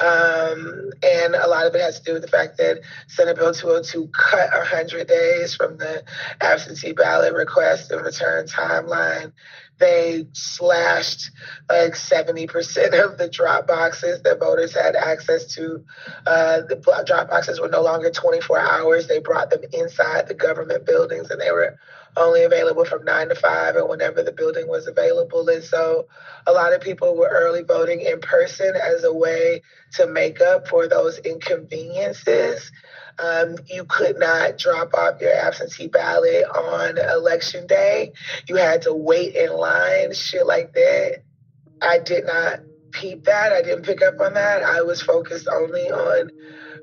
[0.00, 3.54] Um, and a lot of it has to do with the fact that Senate Bill
[3.54, 6.02] 202 cut 100 days from the
[6.40, 9.32] absentee ballot request and return timeline.
[9.78, 11.30] They slashed
[11.70, 15.82] like 70% of the drop boxes that voters had access to.
[16.26, 19.06] Uh, the drop boxes were no longer 24 hours.
[19.06, 21.78] They brought them inside the government buildings and they were
[22.16, 25.48] only available from nine to five and whenever the building was available.
[25.48, 26.06] And so
[26.46, 29.62] a lot of people were early voting in person as a way
[29.94, 32.70] to make up for those inconveniences.
[33.18, 38.12] Um, you could not drop off your absentee ballot on election day.
[38.48, 41.22] You had to wait in line, shit like that.
[41.82, 42.60] I did not
[42.92, 43.52] peep that.
[43.52, 44.62] I didn't pick up on that.
[44.62, 46.30] I was focused only on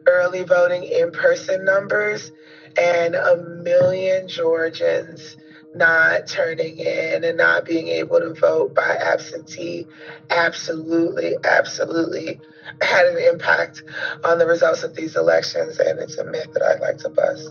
[0.07, 2.31] early voting in person numbers
[2.77, 5.37] and a million Georgians
[5.75, 9.85] not turning in and not being able to vote by absentee
[10.29, 12.39] absolutely, absolutely
[12.81, 13.83] had an impact
[14.23, 15.79] on the results of these elections.
[15.79, 17.49] And it's a myth that I'd like to bust.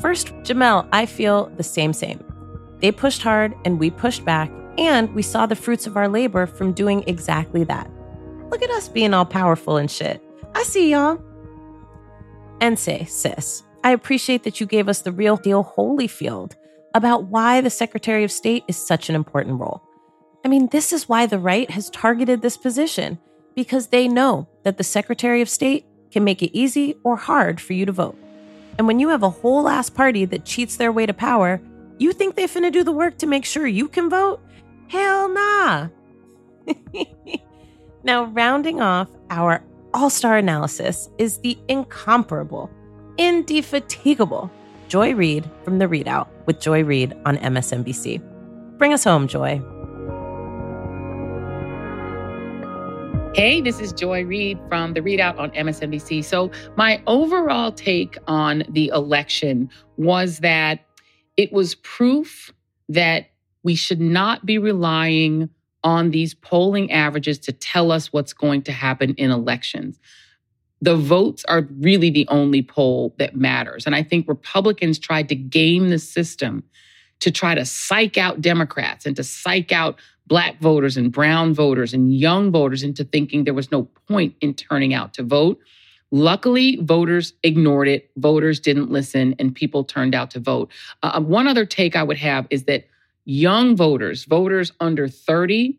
[0.00, 2.22] First, Jemele, I feel the same, same.
[2.80, 6.46] They pushed hard and we pushed back, and we saw the fruits of our labor
[6.46, 7.90] from doing exactly that.
[8.50, 10.22] Look at us being all powerful and shit.
[10.54, 11.20] I see y'all.
[12.60, 16.54] Nsé, sis, I appreciate that you gave us the real deal Holyfield
[16.94, 19.82] about why the Secretary of State is such an important role.
[20.44, 23.18] I mean, this is why the right has targeted this position,
[23.54, 27.74] because they know that the Secretary of State can make it easy or hard for
[27.74, 28.16] you to vote.
[28.78, 31.60] And when you have a whole ass party that cheats their way to power,
[31.98, 34.40] you think they finna do the work to make sure you can vote?
[34.88, 35.88] Hell nah.
[38.04, 39.62] now, rounding off our
[39.96, 42.70] all star analysis is the incomparable,
[43.16, 44.50] indefatigable
[44.88, 48.20] Joy Reid from The ReidOut with Joy Reid on MSNBC.
[48.76, 49.62] Bring us home, Joy.
[53.34, 56.22] Hey, this is Joy Reid from The ReidOut on MSNBC.
[56.22, 60.80] So, my overall take on the election was that
[61.38, 62.52] it was proof
[62.90, 63.30] that
[63.62, 65.48] we should not be relying
[65.86, 70.00] on these polling averages to tell us what's going to happen in elections.
[70.80, 73.86] The votes are really the only poll that matters.
[73.86, 76.64] And I think Republicans tried to game the system
[77.20, 81.94] to try to psych out Democrats and to psych out Black voters and Brown voters
[81.94, 85.60] and young voters into thinking there was no point in turning out to vote.
[86.10, 88.10] Luckily, voters ignored it.
[88.16, 90.72] Voters didn't listen, and people turned out to vote.
[91.04, 92.86] Uh, one other take I would have is that
[93.26, 95.78] young voters, voters under 30,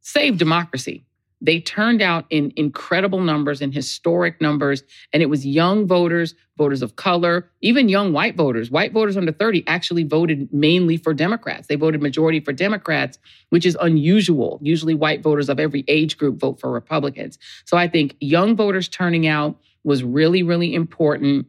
[0.00, 1.04] saved democracy.
[1.40, 4.82] They turned out in incredible numbers in historic numbers.
[5.12, 8.70] And it was young voters, voters of color, even young white voters.
[8.70, 11.66] White voters under 30 actually voted mainly for Democrats.
[11.66, 13.18] They voted majority for Democrats,
[13.50, 14.58] which is unusual.
[14.62, 17.38] Usually, white voters of every age group vote for Republicans.
[17.66, 21.46] So I think young voters turning out was really, really important.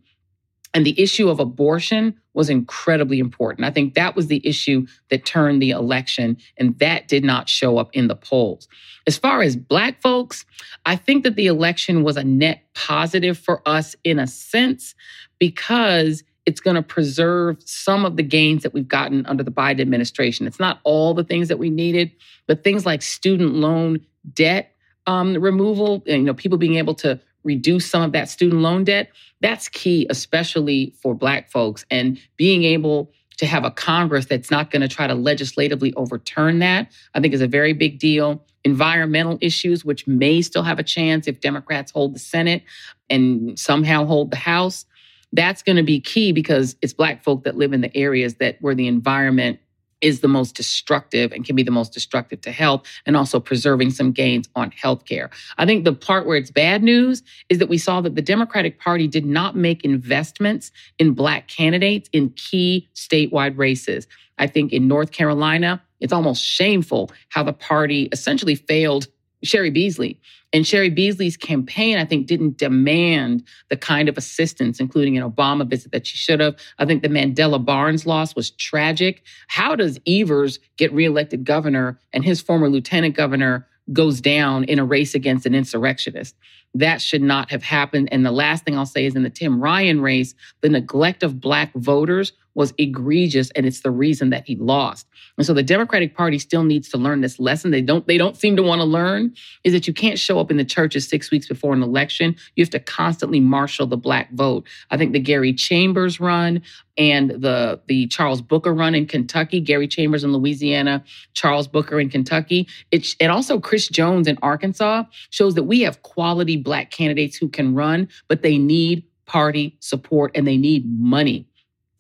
[0.73, 3.65] And the issue of abortion was incredibly important.
[3.65, 7.77] I think that was the issue that turned the election, and that did not show
[7.77, 8.67] up in the polls.
[9.07, 10.45] As far as Black folks,
[10.85, 14.95] I think that the election was a net positive for us in a sense
[15.39, 19.81] because it's going to preserve some of the gains that we've gotten under the Biden
[19.81, 20.45] administration.
[20.45, 22.11] It's not all the things that we needed,
[22.47, 23.99] but things like student loan
[24.33, 24.75] debt
[25.07, 29.09] um, removal, you know, people being able to reduce some of that student loan debt.
[29.39, 31.85] That's key, especially for Black folks.
[31.89, 36.59] And being able to have a Congress that's not going to try to legislatively overturn
[36.59, 38.43] that, I think is a very big deal.
[38.63, 42.63] Environmental issues, which may still have a chance if Democrats hold the Senate
[43.09, 44.85] and somehow hold the House.
[45.31, 48.57] That's going to be key because it's Black folk that live in the areas that
[48.61, 49.59] where the environment
[50.01, 53.91] is the most destructive and can be the most destructive to health and also preserving
[53.91, 55.31] some gains on healthcare.
[55.57, 58.79] I think the part where it's bad news is that we saw that the Democratic
[58.79, 64.07] Party did not make investments in black candidates in key statewide races.
[64.37, 69.07] I think in North Carolina, it's almost shameful how the party essentially failed
[69.43, 70.19] Cheri Beasley.
[70.55, 75.67] And Cheri Beasley's campaign, I think, didn't demand the kind of assistance, including an Obama
[75.67, 76.55] visit that she should have.
[76.79, 79.23] I think the Mandela Barnes loss was tragic.
[79.49, 84.85] How does Evers get reelected governor and his former lieutenant governor goes down in a
[84.85, 86.35] race against an insurrectionist?
[86.73, 88.09] That should not have happened.
[88.11, 91.39] And the last thing I'll say is in the Tim Ryan race, the neglect of
[91.39, 95.07] Black voters was egregious and it's the reason that he lost.
[95.37, 97.71] And so the Democratic Party still needs to learn this lesson.
[97.71, 100.49] They don't they don't seem to want to learn is that you can't show up
[100.49, 102.35] in the churches 6 weeks before an election.
[102.55, 104.65] You have to constantly marshal the black vote.
[104.89, 106.61] I think the Gary Chambers run
[106.97, 111.03] and the the Charles Booker run in Kentucky, Gary Chambers in Louisiana,
[111.33, 112.67] Charles Booker in Kentucky.
[112.91, 117.47] It, and also Chris Jones in Arkansas shows that we have quality black candidates who
[117.47, 121.47] can run, but they need party support and they need money.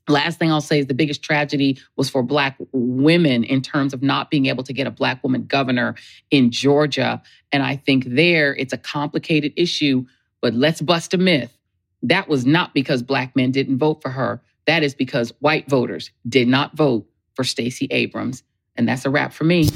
[0.07, 4.03] Last thing I'll say is the biggest tragedy was for Black women in terms of
[4.03, 5.95] not being able to get a Black woman governor
[6.29, 7.23] in Georgia.
[7.51, 10.05] And I think there it's a complicated issue,
[10.41, 11.57] but let's bust a myth.
[12.03, 14.43] That was not because Black men didn't vote for her.
[14.67, 18.43] That is because white voters did not vote for Stacey Abrams.
[18.75, 19.69] And that's a wrap for me.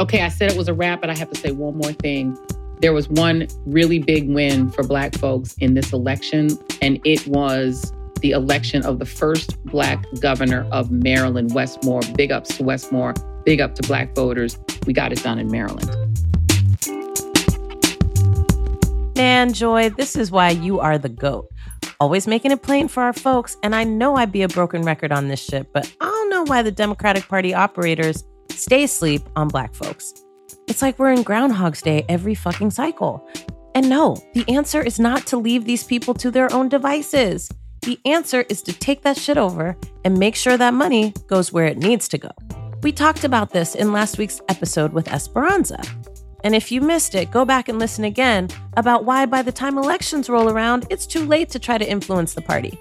[0.00, 2.38] Okay, I said it was a wrap, but I have to say one more thing.
[2.80, 7.92] There was one really big win for Black folks in this election, and it was
[8.20, 12.02] the election of the first Black governor of Maryland, Wes Moore.
[12.16, 13.14] Big ups to Wes Moore,
[13.46, 14.58] Big up to Black voters.
[14.86, 15.88] We got it done in Maryland.
[19.16, 21.48] Man, Joy, this is why you are the GOAT.
[22.00, 23.56] Always making it plain for our folks.
[23.62, 26.42] And I know I'd be a broken record on this shit, but I don't know
[26.42, 30.25] why the Democratic Party operators stay asleep on Black folks.
[30.68, 33.24] It's like we're in Groundhog's Day every fucking cycle.
[33.76, 37.48] And no, the answer is not to leave these people to their own devices.
[37.82, 41.66] The answer is to take that shit over and make sure that money goes where
[41.66, 42.30] it needs to go.
[42.82, 45.80] We talked about this in last week's episode with Esperanza.
[46.42, 49.78] And if you missed it, go back and listen again about why by the time
[49.78, 52.76] elections roll around, it's too late to try to influence the party.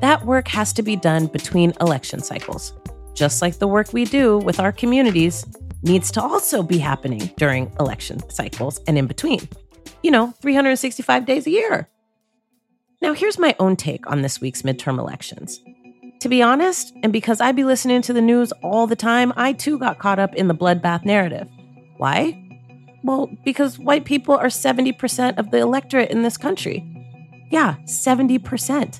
[0.00, 2.72] That work has to be done between election cycles.
[3.12, 5.44] Just like the work we do with our communities
[5.86, 9.48] needs to also be happening during election cycles and in between.
[10.02, 11.88] You know, 365 days a year.
[13.00, 15.60] Now, here's my own take on this week's midterm elections.
[16.20, 19.52] To be honest, and because I'd be listening to the news all the time, I
[19.52, 21.46] too got caught up in the bloodbath narrative.
[21.98, 22.42] Why?
[23.04, 26.84] Well, because white people are 70% of the electorate in this country.
[27.50, 28.98] Yeah, 70%.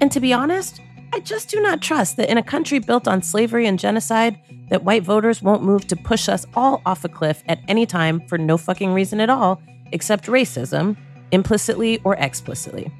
[0.00, 0.80] And to be honest,
[1.16, 4.38] I just do not trust that in a country built on slavery and genocide,
[4.68, 8.20] that white voters won't move to push us all off a cliff at any time
[8.28, 9.62] for no fucking reason at all,
[9.92, 10.94] except racism,
[11.32, 12.92] implicitly or explicitly.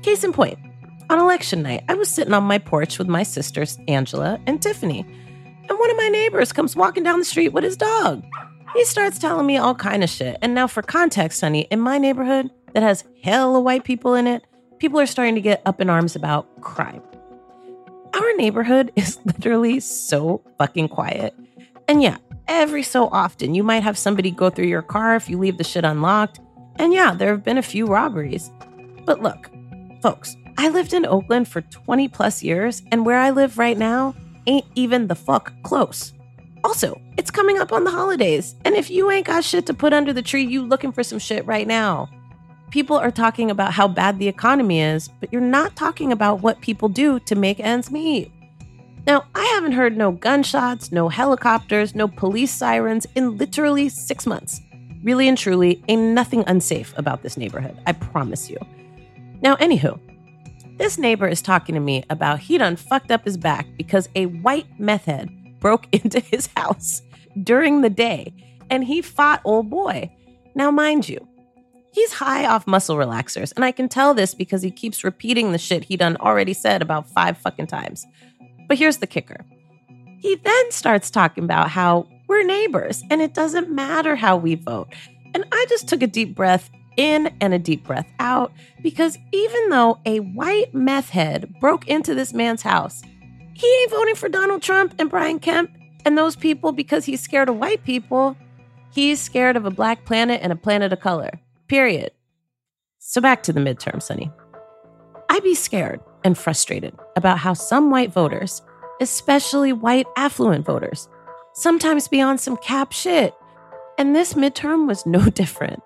[0.00, 0.58] Case in point,
[1.10, 5.00] on election night, I was sitting on my porch with my sisters, Angela and Tiffany,
[5.68, 8.24] and one of my neighbors comes walking down the street with his dog.
[8.72, 10.38] He starts telling me all kind of shit.
[10.40, 14.46] And now, for context, honey, in my neighborhood that has hella white people in it,
[14.78, 17.02] people are starting to get up in arms about crime.
[18.18, 21.34] Our neighborhood is literally so fucking quiet.
[21.86, 25.38] And yeah, every so often you might have somebody go through your car if you
[25.38, 26.40] leave the shit unlocked.
[26.76, 28.50] And yeah, there have been a few robberies.
[29.04, 29.50] But look,
[30.00, 34.14] Folks, I lived in Oakland for 20 plus years, and where I live right now
[34.46, 36.12] ain't even the fuck close.
[36.62, 39.92] Also, it's coming up on the holidays, and if you ain't got shit to put
[39.92, 42.08] under the tree, you looking for some shit right now.
[42.70, 46.60] People are talking about how bad the economy is, but you're not talking about what
[46.60, 48.30] people do to make ends meet.
[49.06, 54.60] Now, I haven't heard no gunshots, no helicopters, no police sirens in literally six months.
[55.02, 58.58] Really and truly, ain't nothing unsafe about this neighborhood, I promise you.
[59.40, 59.98] Now, anywho,
[60.76, 64.26] this neighbor is talking to me about he done fucked up his back because a
[64.26, 67.00] white meth head broke into his house
[67.44, 68.34] during the day
[68.68, 70.10] and he fought old boy.
[70.54, 71.26] Now, mind you,
[71.92, 75.58] he's high off muscle relaxers, and I can tell this because he keeps repeating the
[75.58, 78.06] shit he done already said about five fucking times.
[78.68, 79.44] But here's the kicker.
[80.20, 84.88] He then starts talking about how we're neighbors and it doesn't matter how we vote.
[85.34, 89.70] And I just took a deep breath in and a deep breath out because even
[89.70, 93.02] though a white meth head broke into this man's house,
[93.54, 95.70] he ain't voting for Donald Trump and Brian Kemp
[96.04, 98.36] and those people because he's scared of white people.
[98.90, 101.30] He's scared of a black planet and a planet of color.
[101.68, 102.12] Period.
[102.98, 104.32] So back to the midterm, Sonny.
[105.28, 108.62] I'd be scared and frustrated about how some white voters,
[109.02, 111.08] especially white affluent voters,
[111.52, 113.34] sometimes be on some cap shit.
[113.98, 115.82] And this midterm was no different.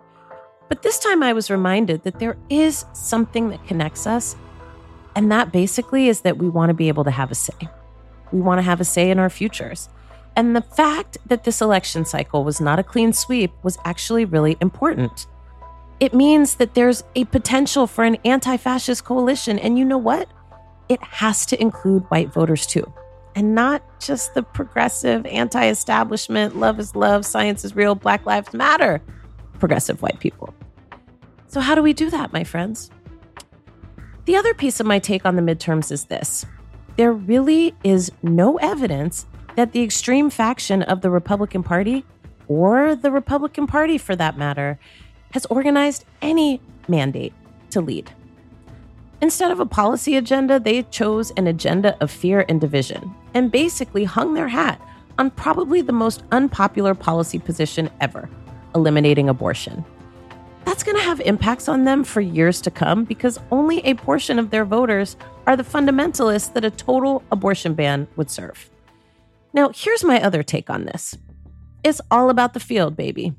[0.68, 4.36] But this time I was reminded that there is something that connects us.
[5.16, 7.68] And that basically is that we want to be able to have a say.
[8.30, 9.88] We want to have a say in our futures.
[10.36, 14.56] And the fact that this election cycle was not a clean sweep was actually really
[14.60, 15.26] important.
[16.03, 19.57] It means that there's a potential for an anti fascist coalition.
[19.61, 20.28] And you know what?
[20.88, 22.92] It has to include white voters too,
[23.36, 28.53] and not just the progressive, anti establishment, love is love, science is real, Black Lives
[28.53, 29.00] Matter
[29.61, 30.53] progressive white people.
[31.46, 32.90] So, how do we do that, my friends?
[34.24, 36.44] The other piece of my take on the midterms is this
[36.96, 39.24] there really is no evidence
[39.55, 42.05] that the extreme faction of the Republican Party,
[42.48, 44.80] or the Republican Party for that matter,
[45.32, 47.32] has organized any mandate
[47.70, 48.10] to lead.
[49.20, 54.04] Instead of a policy agenda, they chose an agenda of fear and division and basically
[54.04, 54.80] hung their hat
[55.18, 58.28] on probably the most unpopular policy position ever
[58.74, 59.84] eliminating abortion.
[60.64, 64.38] That's going to have impacts on them for years to come because only a portion
[64.38, 65.16] of their voters
[65.46, 68.70] are the fundamentalists that a total abortion ban would serve.
[69.52, 71.16] Now, here's my other take on this
[71.84, 73.34] it's all about the field, baby.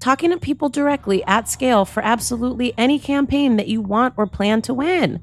[0.00, 4.62] Talking to people directly at scale for absolutely any campaign that you want or plan
[4.62, 5.20] to win.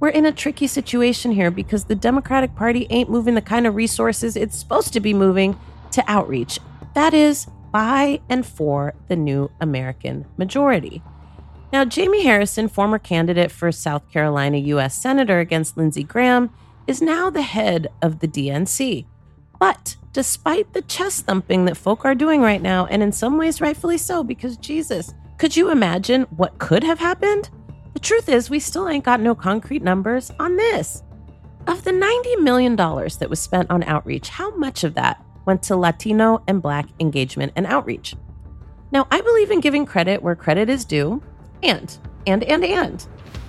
[0.00, 3.74] We're in a tricky situation here because the Democratic Party ain't moving the kind of
[3.74, 5.58] resources it's supposed to be moving
[5.92, 6.58] to outreach.
[6.94, 11.02] That is, by and for the new American majority.
[11.72, 14.96] Now, Jamie Harrison, former candidate for South Carolina U.S.
[14.96, 16.50] Senator against Lindsey Graham,
[16.86, 19.04] is now the head of the DNC.
[19.58, 23.60] But despite the chest thumping that folk are doing right now, and in some ways
[23.60, 27.50] rightfully so, because Jesus, could you imagine what could have happened?
[27.92, 31.02] The truth is, we still ain't got no concrete numbers on this.
[31.66, 35.76] Of the $90 million that was spent on outreach, how much of that went to
[35.76, 38.14] Latino and Black engagement and outreach?
[38.92, 41.22] Now, I believe in giving credit where credit is due,
[41.62, 41.94] and,
[42.26, 43.06] and, and, and.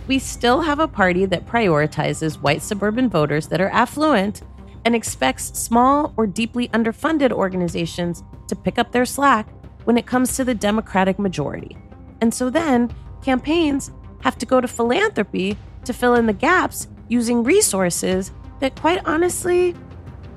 [0.08, 4.42] We still have a party that prioritizes white suburban voters that are affluent
[4.88, 9.46] and expects small or deeply underfunded organizations to pick up their slack
[9.84, 11.76] when it comes to the Democratic majority.
[12.22, 17.44] And so then campaigns have to go to philanthropy to fill in the gaps using
[17.44, 18.32] resources
[18.62, 19.76] that, quite honestly,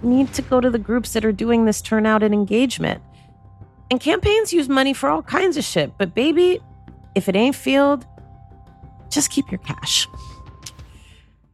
[0.03, 3.01] need to go to the groups that are doing this turnout and engagement.
[3.89, 6.59] And campaigns use money for all kinds of shit, but baby,
[7.15, 8.05] if it ain't field,
[9.11, 10.09] just keep your cash.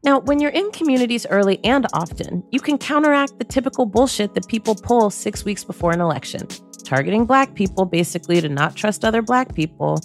[0.06, 4.46] Now, when you're in communities early and often, you can counteract the typical bullshit that
[4.46, 6.46] people pull six weeks before an election,
[6.84, 10.00] targeting Black people basically to not trust other Black people.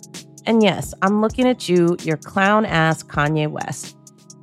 [0.47, 3.95] And yes, I'm looking at you, your clown ass Kanye West.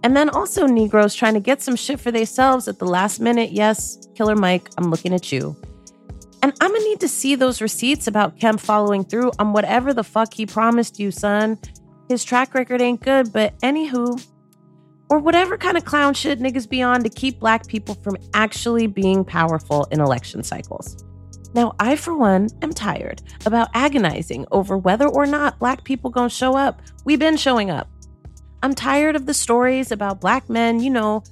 [0.05, 3.51] And then also Negroes trying to get some shit for themselves at the last minute.
[3.51, 5.57] Yes, Killer Mike, I'm looking at you.
[6.41, 10.05] And I'm gonna need to see those receipts about Kemp following through on whatever the
[10.05, 11.59] fuck he promised you, son.
[12.09, 14.25] His track record ain't good, but anywho,
[15.11, 18.87] or whatever kind of clown shit niggas be on to keep black people from actually
[18.87, 21.05] being powerful in election cycles.
[21.55, 26.29] Now, I, for one, am tired about agonizing over whether or not black people gonna
[26.29, 26.83] show up.
[27.05, 27.89] We've been showing up.
[28.63, 31.23] I'm tired of the stories about black men, you know,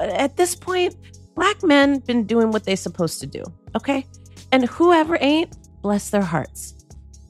[0.00, 0.94] at this point,
[1.34, 3.42] black men been doing what they supposed to do,
[3.74, 4.06] okay?
[4.52, 6.74] And whoever ain't, bless their hearts.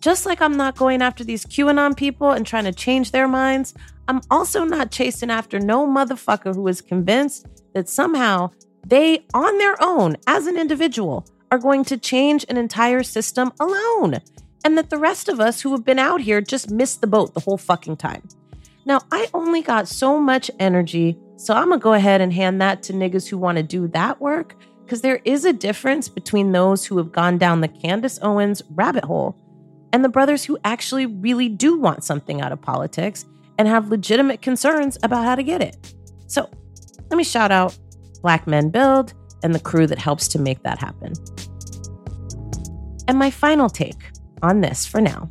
[0.02, 3.72] Just like I'm not going after these QAnon people and trying to change their minds,
[4.08, 8.50] I'm also not chasing after no motherfucker who is convinced that somehow
[8.84, 14.18] they, on their own, as an individual, are going to change an entire system alone.
[14.64, 17.32] And that the rest of us who have been out here just missed the boat
[17.32, 18.26] the whole fucking time.
[18.84, 22.82] Now, I only got so much energy, so I'm gonna go ahead and hand that
[22.84, 26.98] to niggas who wanna do that work, because there is a difference between those who
[26.98, 29.36] have gone down the Candace Owens rabbit hole
[29.92, 33.24] and the brothers who actually really do want something out of politics
[33.58, 35.94] and have legitimate concerns about how to get it.
[36.26, 36.48] So
[37.10, 37.76] let me shout out
[38.22, 41.12] Black Men Build and the crew that helps to make that happen.
[43.08, 44.10] And my final take
[44.42, 45.28] on this for now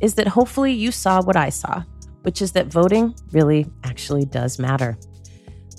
[0.00, 1.82] is that hopefully you saw what I saw,
[2.22, 4.98] which is that voting really actually does matter.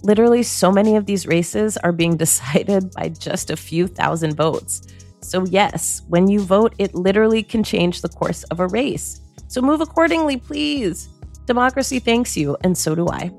[0.04, 4.88] Literally, so many of these races are being decided by just a few thousand votes.
[5.22, 9.22] So, yes, when you vote, it literally can change the course of a race.
[9.48, 11.10] So move accordingly, please.
[11.46, 13.32] Democracy thanks you, and so do I.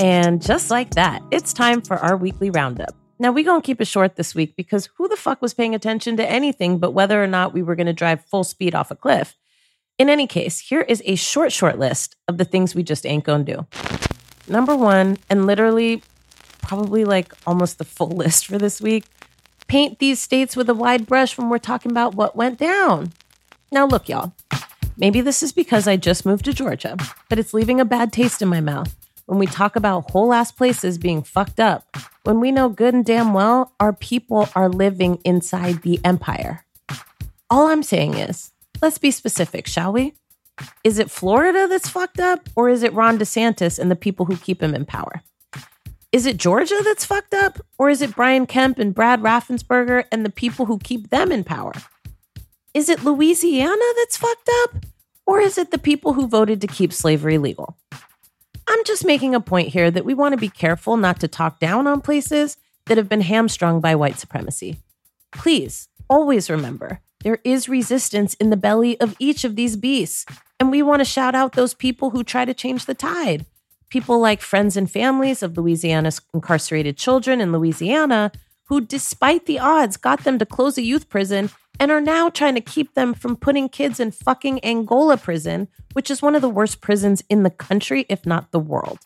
[0.00, 2.94] And just like that, it's time for our weekly roundup.
[3.18, 5.74] Now, we're going to keep it short this week because who the fuck was paying
[5.74, 8.92] attention to anything but whether or not we were going to drive full speed off
[8.92, 9.36] a cliff?
[9.98, 13.24] In any case, here is a short, short list of the things we just ain't
[13.24, 13.66] to do.
[14.46, 16.02] Number one, and literally
[16.62, 19.04] probably like almost the full list for this week
[19.66, 23.12] paint these states with a wide brush when we're talking about what went down.
[23.70, 24.32] Now, look, y'all,
[24.96, 26.96] maybe this is because I just moved to Georgia,
[27.28, 28.96] but it's leaving a bad taste in my mouth
[29.26, 31.84] when we talk about whole ass places being fucked up,
[32.22, 36.64] when we know good and damn well our people are living inside the empire.
[37.50, 40.14] All I'm saying is, let's be specific, shall we?
[40.82, 44.36] Is it Florida that's fucked up, or is it Ron DeSantis and the people who
[44.36, 45.22] keep him in power?
[46.10, 50.24] Is it Georgia that's fucked up, or is it Brian Kemp and Brad Raffensperger and
[50.24, 51.72] the people who keep them in power?
[52.74, 54.86] Is it Louisiana that's fucked up,
[55.26, 57.76] or is it the people who voted to keep slavery legal?
[58.66, 61.58] I'm just making a point here that we want to be careful not to talk
[61.60, 62.56] down on places
[62.86, 64.78] that have been hamstrung by white supremacy.
[65.32, 70.24] Please always remember there is resistance in the belly of each of these beasts,
[70.60, 73.44] and we want to shout out those people who try to change the tide.
[73.90, 78.30] People like friends and families of Louisiana's incarcerated children in Louisiana,
[78.64, 81.50] who, despite the odds, got them to close a youth prison
[81.80, 86.10] and are now trying to keep them from putting kids in fucking Angola prison, which
[86.10, 88.98] is one of the worst prisons in the country, if not the world.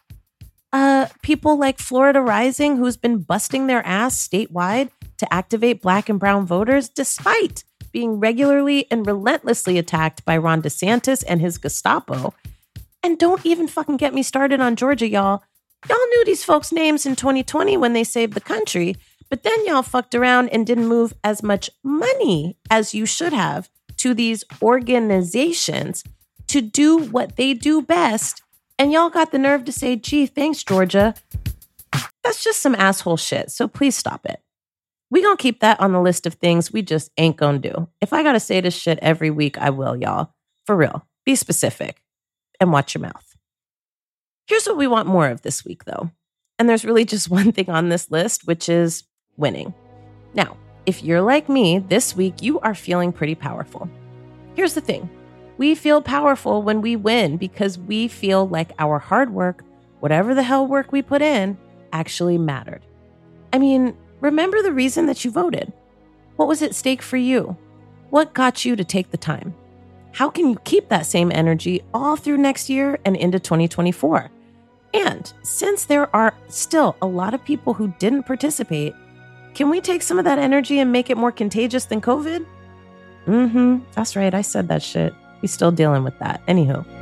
[0.73, 6.19] Uh, people like Florida Rising, who's been busting their ass statewide to activate black and
[6.19, 7.63] brown voters, despite
[7.93, 12.35] being regularly and relentlessly attacked by Ron DeSantis and his Gestapo.
[13.03, 15.43] And don't even fucking get me started on Georgia, y'all.
[15.89, 18.97] Y'all knew these folks' names in 2020 when they saved the country,
[19.29, 23.69] but then y'all fucked around and didn't move as much money as you should have
[23.97, 26.05] to these organizations
[26.49, 28.43] to do what they do best.
[28.79, 31.15] And y'all got the nerve to say, gee, thanks, Georgia.
[32.23, 33.51] That's just some asshole shit.
[33.51, 34.41] So please stop it.
[35.13, 37.87] We gonna keep that on the list of things we just ain't gonna do.
[38.01, 40.33] If I gotta say this shit every week, I will, y'all.
[40.65, 41.07] For real.
[41.27, 42.03] Be specific
[42.59, 43.37] and watch your mouth.
[44.47, 46.11] Here's what we want more of this week, though.
[46.59, 49.05] And there's really just one thing on this list, which is
[49.37, 49.75] winning.
[50.33, 50.57] Now,
[50.87, 53.91] if you're like me, this week you are feeling pretty powerful.
[54.55, 55.11] Here's the thing
[55.59, 59.63] we feel powerful when we win because we feel like our hard work,
[60.01, 61.59] whatever the hell work we put in,
[61.93, 62.81] actually mattered.
[63.53, 65.73] I mean, remember the reason that you voted.
[66.37, 67.57] What was at stake for you?
[68.09, 69.55] What got you to take the time?
[70.13, 74.31] How can you keep that same energy all through next year and into 2024?
[74.95, 78.95] And since there are still a lot of people who didn't participate,
[79.55, 82.47] can we take some of that energy and make it more contagious than COVID?
[83.27, 83.79] Mm hmm.
[83.95, 84.35] That's right.
[84.35, 85.15] I said that shit.
[85.41, 86.45] We still dealing with that.
[86.47, 87.02] Anywho.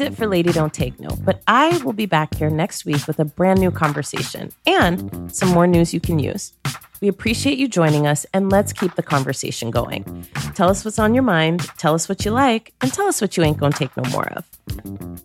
[0.00, 3.06] That's it for Lady Don't Take No, but I will be back here next week
[3.06, 6.54] with a brand new conversation and some more news you can use.
[7.02, 10.26] We appreciate you joining us and let's keep the conversation going.
[10.54, 13.36] Tell us what's on your mind, tell us what you like, and tell us what
[13.36, 14.48] you ain't gonna take no more of.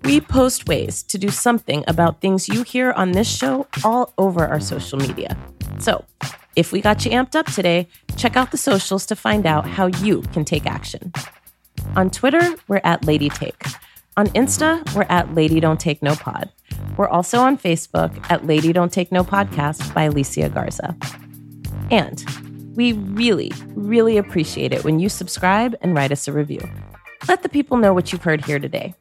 [0.03, 4.45] We post ways to do something about things you hear on this show all over
[4.45, 5.37] our social media.
[5.79, 6.03] So,
[6.57, 9.85] if we got you amped up today, check out the socials to find out how
[9.85, 11.13] you can take action.
[11.95, 13.63] On Twitter, we're at Lady Take.
[14.17, 16.49] On Insta, we're at Lady Don't Take No Pod.
[16.95, 20.95] We're also on Facebook at Lady Don't Take No Podcast by Alicia Garza.
[21.91, 22.23] And
[22.75, 26.61] we really, really appreciate it when you subscribe and write us a review.
[27.27, 28.95] Let the people know what you've heard here today.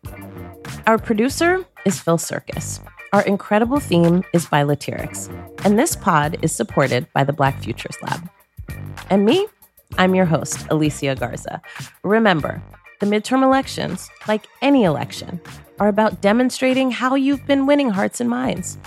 [0.89, 2.81] Our producer is Phil Circus.
[3.13, 5.31] Our incredible theme is by Latyrx.
[5.65, 8.29] And this pod is supported by the Black Futures Lab.
[9.11, 9.47] And me,
[9.97, 11.63] I'm your host, Alicia Garza.
[12.03, 12.61] Remember,
[13.05, 15.41] the midterm elections, like any election,
[15.79, 18.79] are about demonstrating how you've been winning hearts and minds.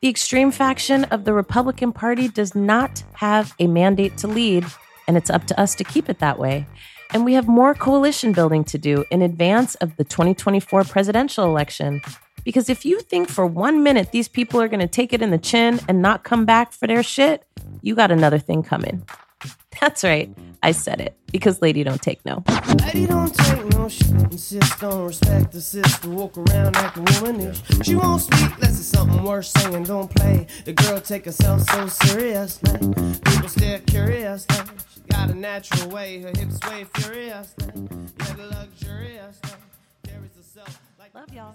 [0.00, 4.64] The extreme faction of the Republican Party does not have a mandate to lead,
[5.08, 6.66] and it's up to us to keep it that way.
[7.10, 12.00] And we have more coalition building to do in advance of the 2024 presidential election.
[12.44, 15.30] Because if you think for one minute these people are going to take it in
[15.30, 17.44] the chin and not come back for their shit,
[17.82, 19.04] you got another thing coming.
[19.80, 20.30] That's right.
[20.62, 22.42] I said it because lady don't take no.
[22.84, 24.10] Lady don't take no shit.
[24.10, 26.08] Insist on respect the sister.
[26.08, 27.62] Walk around acting womanish.
[27.84, 29.84] She won't speak unless it's something worth saying.
[29.84, 30.46] Don't play.
[30.64, 32.60] The girl take herself so serious.
[32.64, 32.80] Like,
[33.24, 34.46] people stare curious.
[34.50, 36.20] Like, she got a natural way.
[36.22, 37.54] Her hips sway furious.
[37.60, 37.74] Like,
[38.38, 39.38] yet luxurious.
[39.44, 39.54] Like,
[40.02, 41.54] carries herself like Love y'all.